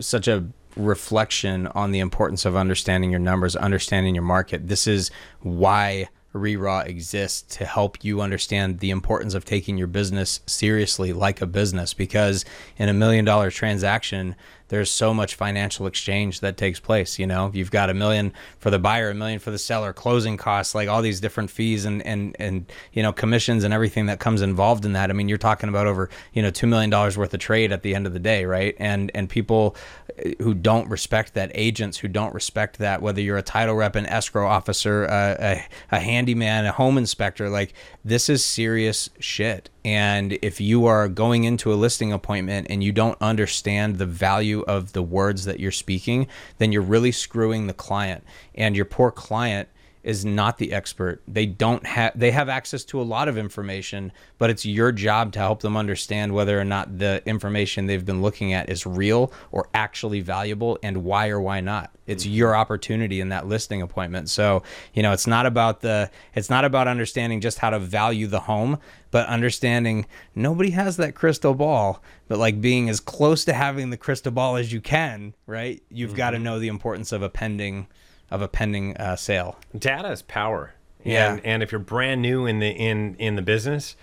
[0.00, 0.46] such a
[0.76, 4.68] reflection on the importance of understanding your numbers, understanding your market.
[4.68, 10.40] This is why ReRaw exists to help you understand the importance of taking your business
[10.46, 12.44] seriously like a business because
[12.76, 14.36] in a million dollar transaction
[14.68, 17.50] there's so much financial exchange that takes place you know?
[17.52, 20.88] You've got a million for the buyer a million for the seller closing costs like
[20.88, 24.84] all these different fees and and and you know commissions and everything that comes involved
[24.84, 25.10] in that.
[25.10, 27.82] I mean you're talking about over you know 2 million dollars worth of trade at
[27.82, 28.74] the end of the day right?
[28.78, 29.76] And and people
[30.24, 33.96] uh, who don't respect that agents who don't respect that whether you're a title rep
[33.96, 37.72] an escrow officer uh, a, a handyman a home inspector like
[38.08, 42.92] this is serious shit and if you are going into a listing appointment and you
[42.92, 46.26] don't understand the value of the words that you're speaking,
[46.58, 48.22] then you're really screwing the client.
[48.54, 49.70] And your poor client
[50.08, 51.22] is not the expert.
[51.28, 55.32] They don't have they have access to a lot of information, but it's your job
[55.34, 59.30] to help them understand whether or not the information they've been looking at is real
[59.52, 61.90] or actually valuable and why or why not.
[62.06, 62.32] It's mm-hmm.
[62.32, 64.30] your opportunity in that listing appointment.
[64.30, 64.62] So,
[64.94, 68.40] you know, it's not about the it's not about understanding just how to value the
[68.40, 68.78] home,
[69.10, 73.98] but understanding nobody has that crystal ball, but like being as close to having the
[73.98, 75.82] crystal ball as you can, right?
[75.90, 76.44] You've got to mm-hmm.
[76.44, 77.88] know the importance of a pending
[78.30, 79.56] of a pending uh, sale.
[79.76, 80.74] data is power.
[81.04, 81.32] Yeah.
[81.32, 83.96] And, and if you're brand new in the in in the business,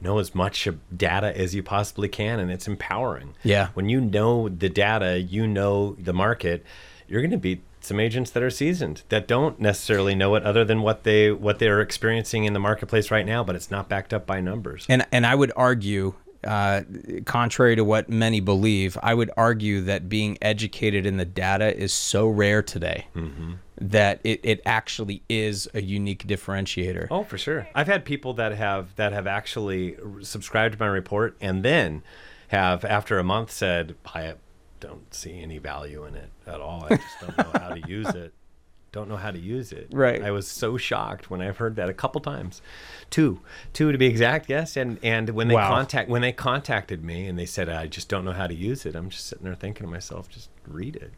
[0.00, 3.34] know as much data as you possibly can, and it's empowering.
[3.42, 3.68] Yeah.
[3.74, 6.64] When you know the data, you know the market.
[7.08, 10.64] You're going to beat some agents that are seasoned that don't necessarily know it, other
[10.64, 14.12] than what they what they're experiencing in the marketplace right now, but it's not backed
[14.12, 14.86] up by numbers.
[14.88, 16.14] And and I would argue,
[16.44, 16.82] uh,
[17.24, 21.92] contrary to what many believe, I would argue that being educated in the data is
[21.92, 23.06] so rare today
[23.78, 27.08] that it, it actually is a unique differentiator.
[27.10, 27.68] Oh, for sure.
[27.74, 32.02] I've had people that have that have actually subscribed to my report and then
[32.48, 34.34] have after a month said, "I
[34.80, 36.86] don't see any value in it at all.
[36.88, 38.32] I just don't know how to use it.
[38.96, 40.22] Don't know how to use it." Right.
[40.22, 42.62] I was so shocked when I've heard that a couple times,
[43.10, 43.40] two,
[43.74, 44.48] two to be exact.
[44.48, 45.68] Yes, and and when they Wow.
[45.68, 48.86] contact when they contacted me and they said, "I just don't know how to use
[48.86, 51.12] it," I'm just sitting there thinking to myself, "Just read it."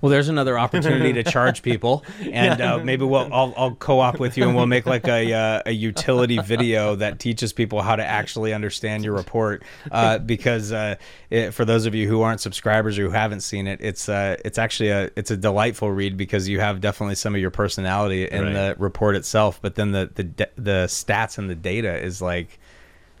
[0.00, 4.36] Well, there's another opportunity to charge people, and uh, maybe we'll I'll, I'll co-op with
[4.36, 8.04] you, and we'll make like a uh, a utility video that teaches people how to
[8.04, 9.62] actually understand your report.
[9.90, 10.96] Uh, because uh,
[11.30, 14.36] it, for those of you who aren't subscribers or who haven't seen it, it's uh,
[14.44, 18.28] it's actually a it's a delightful read because you have definitely some of your personality
[18.28, 18.52] in Right.
[18.52, 22.58] the report itself, but then the the the stats and the data is like.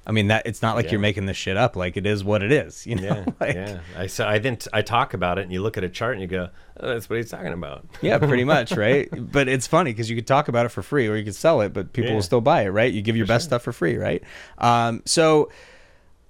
[0.08, 0.92] I mean that it's not like Yeah.
[0.92, 1.76] you're making this shit up.
[1.76, 2.86] Like it is what it is.
[2.86, 3.02] You know.
[3.02, 3.78] Yeah, like, yeah.
[3.96, 6.22] I so I then I talk about it, and you look at a chart and
[6.22, 6.48] you go,
[6.80, 9.08] oh, "That's what he's talking about." Yeah, pretty much, right?
[9.32, 11.60] but it's funny because you could talk about it for free or you could sell
[11.60, 12.14] it, but people Yeah.
[12.14, 12.90] will still buy it, right?
[12.92, 14.22] You give your best stuff for free, right?
[14.56, 15.50] Um, so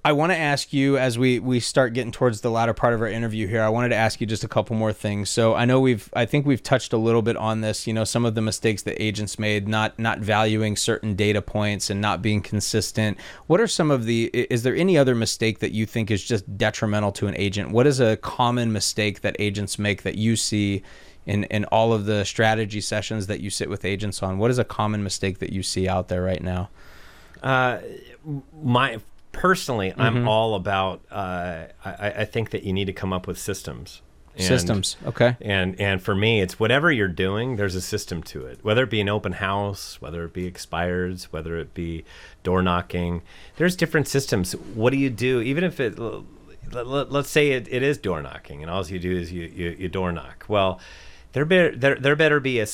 [0.09, 3.03] I want to ask you as we we start getting towards the latter part of
[3.03, 3.61] our interview here.
[3.61, 5.29] I wanted to ask you just a couple more things.
[5.29, 7.87] So I know we've I think we've touched a little bit on this.
[7.87, 11.91] You know, some of the mistakes that agents made, not not valuing certain data points
[11.91, 13.19] and not being consistent.
[13.49, 14.31] What are some of the?
[14.33, 17.73] Is there any other mistake that you think is just detrimental to an agent?
[17.73, 20.83] What is a common mistake that agents make that you see?
[21.27, 24.59] in in all of the strategy sessions that you sit with agents on, what is
[24.59, 26.71] a common mistake that you see out there right now?
[27.43, 27.81] Uh,
[28.63, 28.99] my
[29.33, 30.01] personally, Mm-hmm.
[30.01, 31.01] I'm all about.
[31.11, 34.03] Uh, I, I think that you need to come up with systems.
[34.35, 35.37] And- Systems, okay.
[35.41, 37.57] And and for me, it's whatever you're doing.
[37.57, 38.61] There's a system to it.
[38.63, 42.05] Whether it be an open house, whether it be expireds, whether it be
[42.45, 43.23] door knocking.
[43.57, 44.53] There's different systems.
[44.53, 45.41] What do you do?
[45.41, 45.99] Even if it,
[46.71, 49.77] let, let's say it, it is door knocking, and all you do is you you,
[49.77, 50.45] you door knock.
[50.47, 50.79] Well,
[51.33, 52.67] there better there, there better be a, a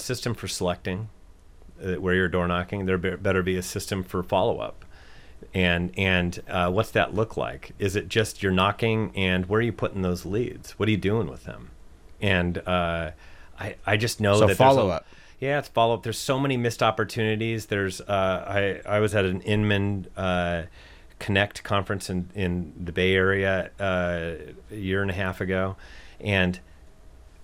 [0.00, 1.10] system for selecting
[1.80, 2.86] uh, where you're door knocking.
[2.86, 4.84] There be, better be a system for follow up
[5.54, 7.72] and and uh, what's that look like?
[7.78, 10.72] Is it just you're knocking, and where are you putting those leads?
[10.72, 11.70] What are you doing with them?
[12.20, 13.12] And uh,
[13.58, 15.06] I I just know So that there's a- follow-up.
[15.40, 16.02] Yeah, it's follow up.
[16.04, 17.66] There's so many missed opportunities.
[17.66, 20.62] There's uh, I I was at an Inman uh,
[21.18, 24.30] Connect conference in in the Bay Area uh,
[24.70, 25.76] a year and a half ago,
[26.20, 26.58] and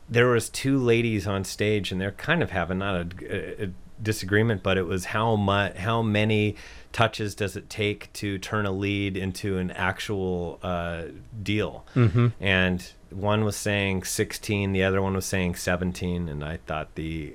[0.09, 3.71] there was two ladies on stage and they're kind of having not a, a
[4.03, 6.57] disagreement but it was how much how many
[6.93, 11.05] touches does it take to turn a lead into an actual uh,
[11.43, 12.29] deal mm-hmm.
[12.41, 17.35] and one was saying 16 the other one was saying 17 and i thought the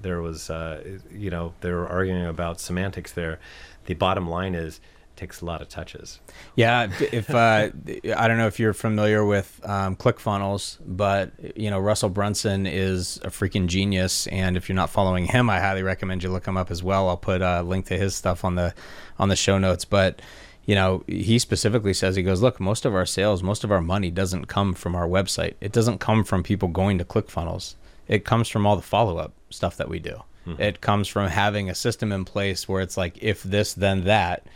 [0.00, 3.38] there was uh, you know they were arguing about semantics there
[3.86, 4.80] the bottom line is
[5.16, 6.20] takes a lot of touches
[6.54, 7.70] Yeah, if uh,
[8.16, 13.18] I don't know if you're familiar with um, ClickFunnels, but you know Russell Brunson is
[13.18, 16.56] a freaking genius, and if you're not following him, I highly recommend you look him
[16.56, 17.08] up as well.
[17.08, 18.74] I'll put a link to his stuff on the
[19.18, 20.20] on the show notes, but.
[20.68, 23.80] You know, he specifically says he goes, look, most of our sales, most of our
[23.80, 25.54] money doesn't come from our website.
[25.60, 27.76] It doesn't come from people going to ClickFunnels.
[28.08, 30.22] It comes from all the follow up stuff that we do.
[30.58, 34.46] It comes from having a system in place where it's like, if this, then that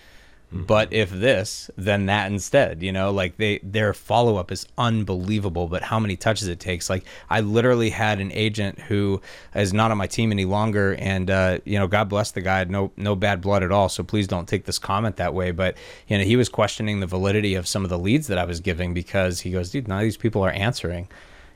[0.52, 5.82] but if this then that instead you know like they their follow-up is unbelievable but
[5.82, 6.90] how many touches it takes.
[6.90, 9.20] Like i literally had an agent who
[9.54, 12.64] is not on my team any longer and uh, you know god bless the guy.
[12.64, 15.50] No no bad blood at all so please don't take this comment that way.
[15.50, 15.76] But
[16.08, 18.60] you know he was questioning the validity of some of the leads that i was
[18.60, 21.08] giving because he goes dude none of these people are answering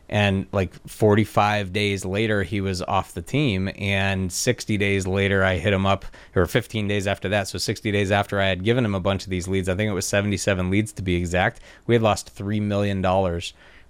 [0.09, 3.71] and like 45 days later he was off the team.
[3.79, 7.49] And 60 days later i hit him up or 15 days after that.
[7.49, 9.91] So 60 days after i had given him a bunch of these leads i think
[9.91, 13.03] it was 77 leads to be exact we had lost $3 million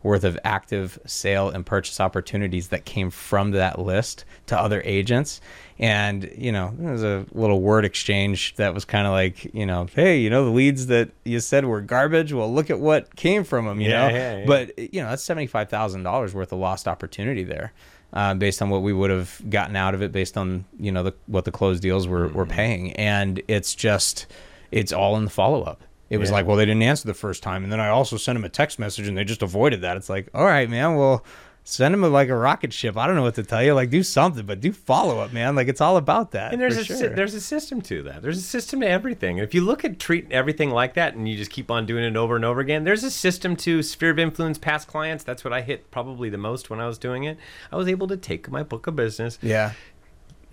[0.05, 5.41] worth of active sale and purchase opportunities that came from that list to other agents
[5.79, 9.67] and you know there was a little word exchange that was kind of like you
[9.67, 13.17] know hey you know the leads that you said were garbage well look at what
[13.17, 14.47] came from them you Yeah, know yeah, yeah.
[14.47, 17.73] but you know that's seventy five thousand dollars worth of lost opportunity there,
[18.13, 21.03] uh, based on what we would have gotten out of it, based on you know
[21.03, 22.37] the, what the closed deals were Mm-hmm.
[22.39, 24.27] were paying, and it's just
[24.71, 25.83] it's all in the follow up.
[26.11, 26.37] It was Yeah.
[26.37, 28.49] like, well, they didn't answer the first time, and then I also sent them a
[28.49, 29.97] text message, and they just avoided that.
[29.97, 31.25] It's like, all right, man, well.
[31.67, 32.95] Send them like a rocket ship.
[32.99, 33.73] I don't know what to tell you.
[33.73, 35.57] Like, do something, but do follow up, man.
[35.57, 36.53] Like, it's all about that.
[36.53, 37.09] And there's a sure.
[37.09, 38.21] there's a system to that.
[38.21, 39.39] There's a system to everything.
[39.39, 42.17] If you look at treating everything like that, and you just keep on doing it
[42.19, 45.25] over and over again, there's a system to sphere of influence past clients.
[45.25, 47.39] That's what I hit probably the most when I was doing it.
[47.73, 49.39] I was able to take my book of business.
[49.41, 49.73] yeah.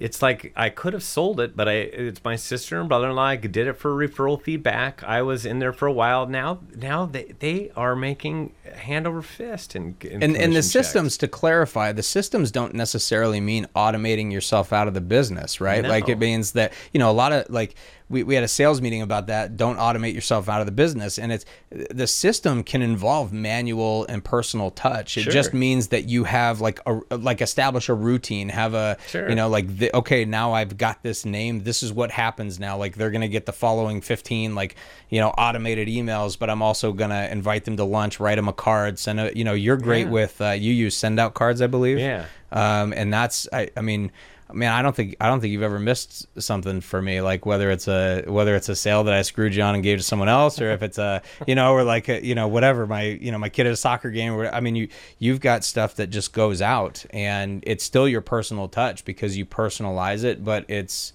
[0.01, 3.23] It's like I could have sold it, but I it's my sister and brother-in-law.
[3.23, 5.03] I did it for referral feedback.
[5.03, 6.25] I was in there for a while.
[6.25, 11.17] Now now they they are making hand over fist and and and the commission systems
[11.17, 16.07] to clarify the systems don't necessarily mean automating yourself out of the business right like
[16.07, 17.75] it means that you know a lot of like
[18.11, 21.17] we, we had a sales meeting about that don't automate yourself out of the business
[21.17, 25.33] and it's the system can involve manual and personal touch it Sure.
[25.33, 29.29] just means that you have like a like establish a routine have a Sure.
[29.29, 32.77] you know like the, okay now i've got this name this is what happens now
[32.77, 34.75] like they're gonna get the following 15 like
[35.09, 38.53] you know automated emails but i'm also gonna invite them to lunch write them a
[38.53, 40.11] card send a you know you're great Yeah.
[40.11, 42.25] with uh, you use SendOutCards i believe Yeah.
[42.51, 44.11] um and that's i i mean
[44.53, 47.71] man i don't think i don't think you've ever missed something for me like whether
[47.71, 50.29] it's a whether it's a sale that i screwed you on and gave to someone
[50.29, 53.31] else or if it's a you know or like a, you know whatever my you
[53.31, 54.87] know my kid at a soccer game or i mean you
[55.19, 59.45] you've got stuff that just goes out and it's still your personal touch because you
[59.45, 61.13] personalize it but it's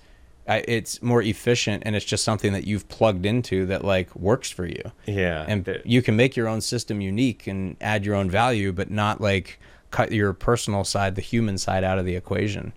[0.49, 4.65] it's more efficient and it's just something that you've plugged into that like works for
[4.65, 4.93] you.
[5.07, 5.45] Yeah.
[5.47, 9.21] And you can make your own system unique and add your own value but not
[9.21, 9.59] like
[9.91, 12.73] cut your personal side the human side out of the equation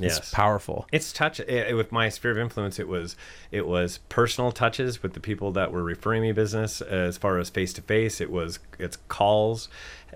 [0.00, 0.18] Yes.
[0.18, 2.78] it's powerful It's touch eh, with my sphere of influence.
[2.78, 3.16] It was
[3.50, 6.80] it was personal touches with the people that were referring me business.
[6.80, 9.68] As far as face to face, it was it's calls,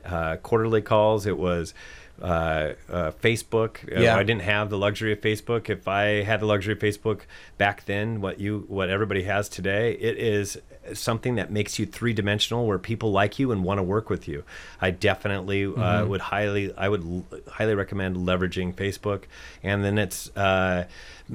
[0.04, 1.26] uh, quarterly calls.
[1.26, 1.74] It was
[2.22, 3.84] uh, uh, Facebook.
[3.96, 4.16] Uh, Yeah.
[4.16, 5.68] I didn't have the luxury of Facebook.
[5.68, 7.22] If I had the luxury of Facebook
[7.58, 10.58] back then, what you what everybody has today, it is
[10.92, 14.28] something that makes you three dimensional, where people like you and want to work with
[14.28, 14.44] you.
[14.80, 19.22] I definitely uh, would highly I would l- highly recommend leveraging Facebook,
[19.62, 20.86] and then it's uh,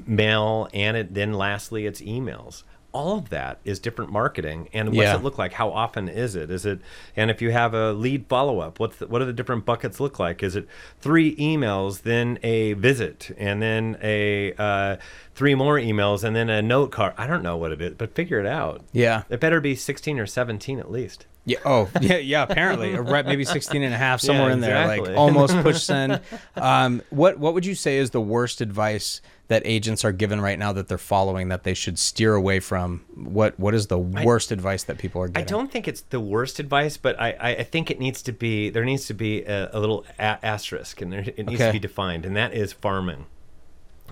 [0.05, 2.63] mail, and it, then lastly it's emails.
[2.91, 5.15] All of that is different marketing, and what's Yeah.
[5.15, 5.53] it look like?
[5.53, 6.49] How often is it?
[6.49, 6.79] Is it?
[7.15, 9.99] And if you have a lead follow up, what's the, what do the different buckets
[9.99, 10.41] look like?
[10.41, 10.67] Is it
[10.99, 14.95] three emails, then a visit, and then a uh,
[15.35, 17.13] three more emails, and then a note card?
[17.17, 18.81] I don't know what it is, but figure it out.
[18.91, 19.23] Yeah.
[19.29, 21.27] It better be sixteen or seventeen at least.
[21.45, 21.57] Yeah.
[21.65, 22.17] Oh, yeah.
[22.17, 22.43] Yeah.
[22.43, 26.21] Apparently, rep maybe 16 and a half, somewhere Yeah, in there, like almost push send.
[26.55, 30.57] Um, what What would you say is the worst advice that agents are given right
[30.57, 33.03] now that they're following that they should steer away from?
[33.15, 36.19] What What is the worst advice that people are giving I don't think it's the
[36.19, 39.43] worst advice, but I, I, I think it needs to be there needs to be
[39.43, 41.67] a, a little a- asterisk, and there, it needs Okay.
[41.67, 43.25] to be defined, and that is farming.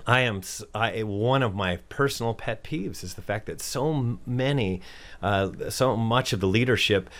[0.06, 0.40] I am
[0.74, 4.80] I, one of my personal pet peeves is the fact that so many,
[5.22, 7.10] uh, so much of the leadership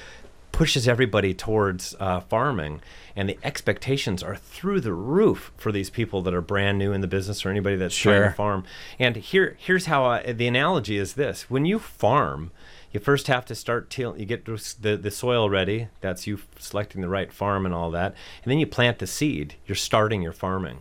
[0.52, 2.80] pushes everybody towards uh, farming,
[3.18, 7.00] and the expectations are through the roof for these people that are brand new in
[7.00, 8.28] the business or anybody that's trying Sure.
[8.28, 8.64] to farm.
[8.98, 12.52] And here, here's how I, the analogy is this: when you farm,
[12.92, 15.88] you first have to start till you get the the soil ready.
[16.00, 18.14] That's you selecting the right farm and all that,
[18.44, 19.56] and then you plant the seed.
[19.66, 20.78] You're starting your farming.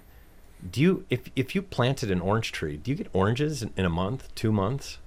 [0.72, 3.84] Do you if if you planted an orange tree, do you get oranges in, in
[3.86, 5.00] a month, two months?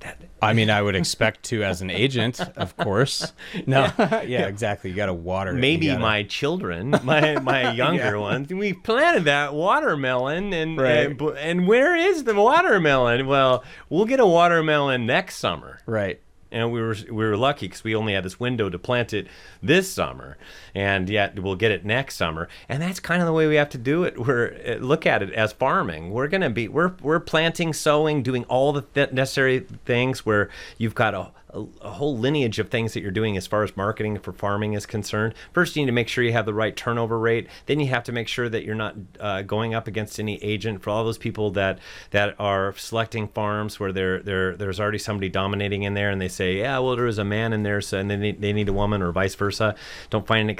[0.00, 3.32] That I mean, I would expect to as an agent, of course.
[3.66, 3.90] No.
[3.98, 4.90] yeah, exactly.
[4.90, 5.52] You got to water.
[5.52, 5.54] it.
[5.60, 11.06] Maybe gotta- my children, my my younger ones, we planted that watermelon, and Right.
[11.10, 13.26] and, and where is the watermelon?
[13.26, 15.80] Well, we'll get a watermelon next summer.
[15.86, 16.20] Right.
[16.52, 19.26] and we were we were lucky because we only had this window to plant it
[19.62, 20.36] this summer,
[20.76, 22.48] and yet we'll get it next summer.
[22.68, 24.18] And that's kind of the way we have to do it.
[24.18, 26.10] We're uh, look at it as farming.
[26.10, 30.94] We're gonna be we're we're planting, sowing, doing all the th- necessary things where you've
[30.94, 31.30] got a,
[31.80, 34.84] a whole lineage of things that you're doing as far as marketing for farming is
[34.84, 35.34] concerned.
[35.52, 37.48] First, you need to make sure you have the right turnover rate.
[37.64, 40.82] Then you have to make sure that you're not uh, going up against any agent
[40.82, 41.78] for all those people that
[42.10, 46.28] that are selecting farms where there there there's already somebody dominating in there, and they
[46.28, 48.68] say, yeah, well, there was a man in there, so and then they, they need
[48.68, 49.74] a woman, or vice versa.
[50.10, 50.56] Don't find an.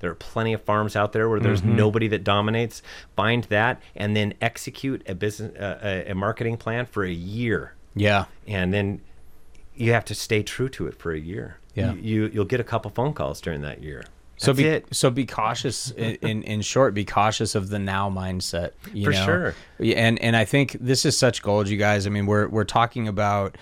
[0.00, 2.82] There are plenty of farms out there where there's nobody that dominates.
[3.16, 7.74] Find that, and then execute a business uh, a, a marketing plan for a year
[7.94, 8.26] Yeah.
[8.46, 9.00] and then
[9.74, 11.58] you have to stay true to it for a year.
[11.74, 11.92] Yeah.
[11.94, 14.02] You, you you'll get a couple phone calls during that year.
[14.40, 14.86] So be it.
[14.92, 16.94] so be cautious in, in in short.
[16.94, 18.70] Be cautious of the now mindset.
[18.92, 19.24] You For know?
[19.24, 19.54] sure.
[19.80, 22.06] And and I think this is such gold, you guys.
[22.06, 23.56] I mean, we're we're talking about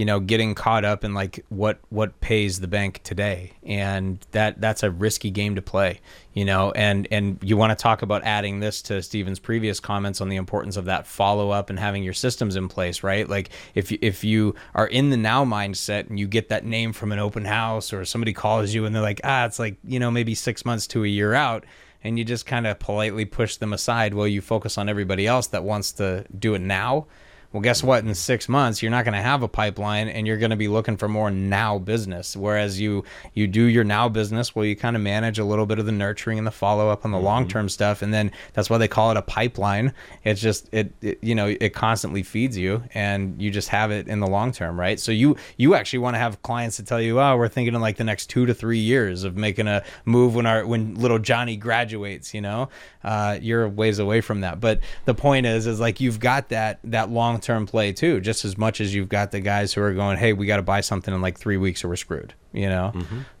[0.00, 4.58] you know getting caught up in like what what pays the bank today, and that
[4.58, 6.00] that's a risky game to play.
[6.32, 10.22] You know, and and you want to talk about adding this to Steven's previous comments
[10.22, 13.28] on the importance of that follow up and having your systems in place, right?
[13.28, 17.12] Like if if you are in the now mindset and you get that name from
[17.12, 20.10] an open house or somebody calls you and they're like, ah, it's like you know
[20.10, 21.66] maybe six months to a year out
[22.02, 25.48] and you just kind of politely push them aside while you focus on everybody else
[25.48, 27.06] that wants to do it now.
[27.52, 28.04] Well, guess what?
[28.04, 30.68] In six months, you're not going to have a pipeline, and you're going to be
[30.68, 32.36] looking for more now business.
[32.36, 33.02] Whereas you
[33.34, 35.90] you do your now business, well, you kind of manage a little bit of the
[35.90, 37.26] nurturing and the follow up on the mm-hmm.
[37.26, 39.92] long term stuff, and then that's why they call it a pipeline.
[40.22, 44.06] It's just it, it you know it constantly feeds you, and you just have it
[44.06, 45.00] in the long term, right?
[45.00, 47.80] So you you actually want to have clients to tell you, oh, we're thinking in
[47.80, 51.18] like the next two to three years of making a move when our when little
[51.18, 52.32] Johnny graduates.
[52.32, 52.68] You know,
[53.02, 54.60] uh, you're ways away from that.
[54.60, 58.44] But the point is, is like you've got that that long term play too, just
[58.44, 60.80] as much as you've got the guys who are going, hey, we got to buy
[60.80, 62.34] something in like three weeks or we're screwed.
[62.52, 62.92] You know,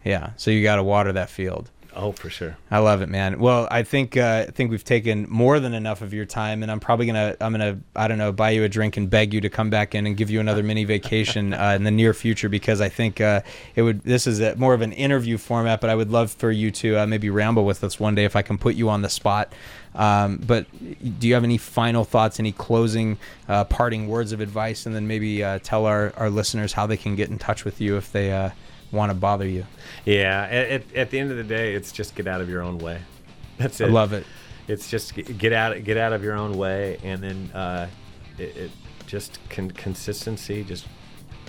[0.04, 0.30] yeah.
[0.36, 1.70] So you got to water that field.
[1.94, 2.56] Oh, for sure.
[2.70, 3.40] I love it, man.
[3.40, 6.70] Well, I think uh, I think we've taken more than enough of your time, and
[6.70, 9.40] I'm probably gonna I'm gonna I don't know buy you a drink and beg you
[9.40, 12.48] to come back in and give you another mini vacation uh, in the near future
[12.48, 13.42] because I think uh,
[13.74, 14.02] it would.
[14.02, 17.00] This is a, more of an interview format, but I would love for you to
[17.00, 19.52] uh, maybe ramble with us one day if I can put you on the spot.
[19.94, 20.66] Um, but
[21.18, 23.18] do you have any final thoughts, any closing,
[23.48, 26.96] uh, parting words of advice, and then maybe uh, tell our, our listeners how they
[26.96, 28.50] can get in touch with you if they uh,
[28.92, 29.66] want to bother you?
[30.04, 30.46] Yeah.
[30.50, 33.00] At, at, the end of the day, it's just get out of your own way.
[33.58, 33.88] That's it.
[33.88, 34.26] I love it.
[34.68, 37.88] It's just get out get out of your own way, and then uh,
[38.38, 38.70] it, it
[39.06, 40.62] just con- consistency.
[40.62, 40.86] Just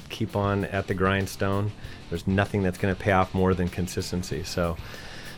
[0.09, 1.71] keep on at the grindstone.
[2.09, 4.43] There's nothing that's going to pay off more than consistency.
[4.43, 4.77] So.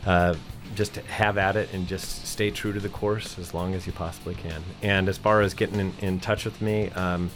[0.06, 0.34] Uh,
[0.74, 3.92] just have at it and just stay true to the course as long as you
[3.92, 4.62] possibly can.
[4.82, 7.30] And as far as getting in, in touch with me, um,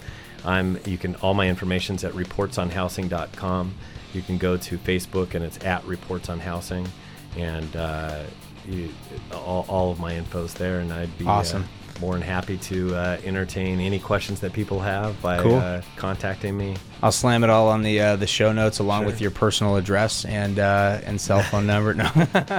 [0.44, 3.74] I'm you can all my information's at reportsonhousing.com.
[4.14, 6.87] You can go to Facebook and it's at Reports on Housing,
[7.37, 8.22] and uh,
[8.67, 8.89] you,
[9.33, 11.68] all, all of my info's there, and I'd be uh, Awesome.
[12.00, 15.57] More than happy to uh, entertain any questions that people have by Cool.
[15.57, 16.76] uh, contacting me.
[17.03, 19.07] I'll slam it all on the uh, the show notes along Sure.
[19.07, 21.95] with your personal address and uh, and cell phone number.
[21.95, 22.11] No.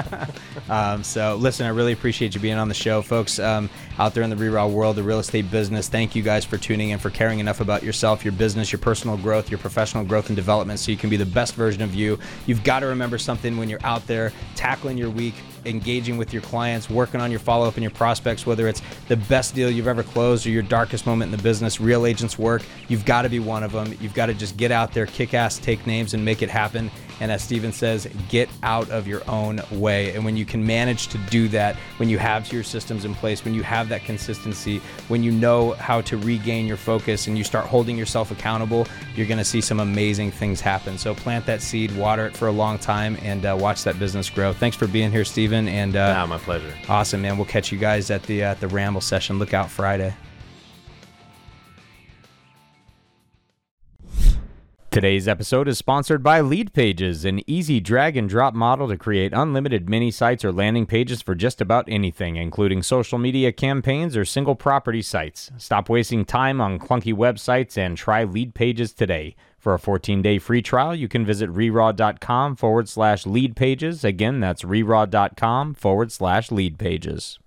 [0.69, 3.39] um, so listen, I really appreciate you being on the show, folks.
[3.39, 5.89] Um, out there in the reroute world, the real estate business.
[5.89, 9.17] Thank you guys for tuning in, for caring enough about yourself, your business, your personal
[9.17, 12.17] growth, your professional growth and development, so you can be the best version of you.
[12.45, 15.33] You've got to remember something when you're out there tackling your week
[15.65, 19.17] engaging with your clients, working on your follow up and your prospects, whether it's the
[19.17, 22.63] best deal you've ever closed or your darkest moment in the business, real agents work.
[22.87, 23.95] You've got to be one of them.
[23.99, 26.91] You've got to just get out there, kick ass, take names, and make it happen.
[27.21, 30.15] And as Steven says, get out of your own way.
[30.15, 33.43] And when you can manage to do that, when you have your systems in place,
[33.43, 34.77] when you have that consistency,
[35.09, 39.27] when you know how to regain your focus and you start holding yourself accountable, you're
[39.27, 40.97] going to see some amazing things happen.
[40.97, 44.29] So plant that seed, water it for a long time, and uh, watch that business
[44.29, 44.53] grow.
[44.53, 45.67] Thanks for being here, Steven.
[45.67, 46.73] And uh, Ah, my pleasure.
[46.87, 47.37] awesome, man.
[47.37, 49.39] We'll catch you guys at the uh, at the Ramble session.
[49.39, 50.13] Look out Friday.
[54.91, 59.33] Today's episode is sponsored by Lead Pages, an easy drag and drop model to create
[59.33, 64.25] unlimited mini sites or landing pages for just about anything, including social media campaigns or
[64.25, 65.51] single property sites.
[65.57, 69.35] Stop wasting time on clunky websites and try Lead Pages today.
[69.59, 74.03] For a 14 day free trial, you can visit reraw.com forward slash lead pages.
[74.03, 77.39] Again, that's reraw.com forward slash lead pages.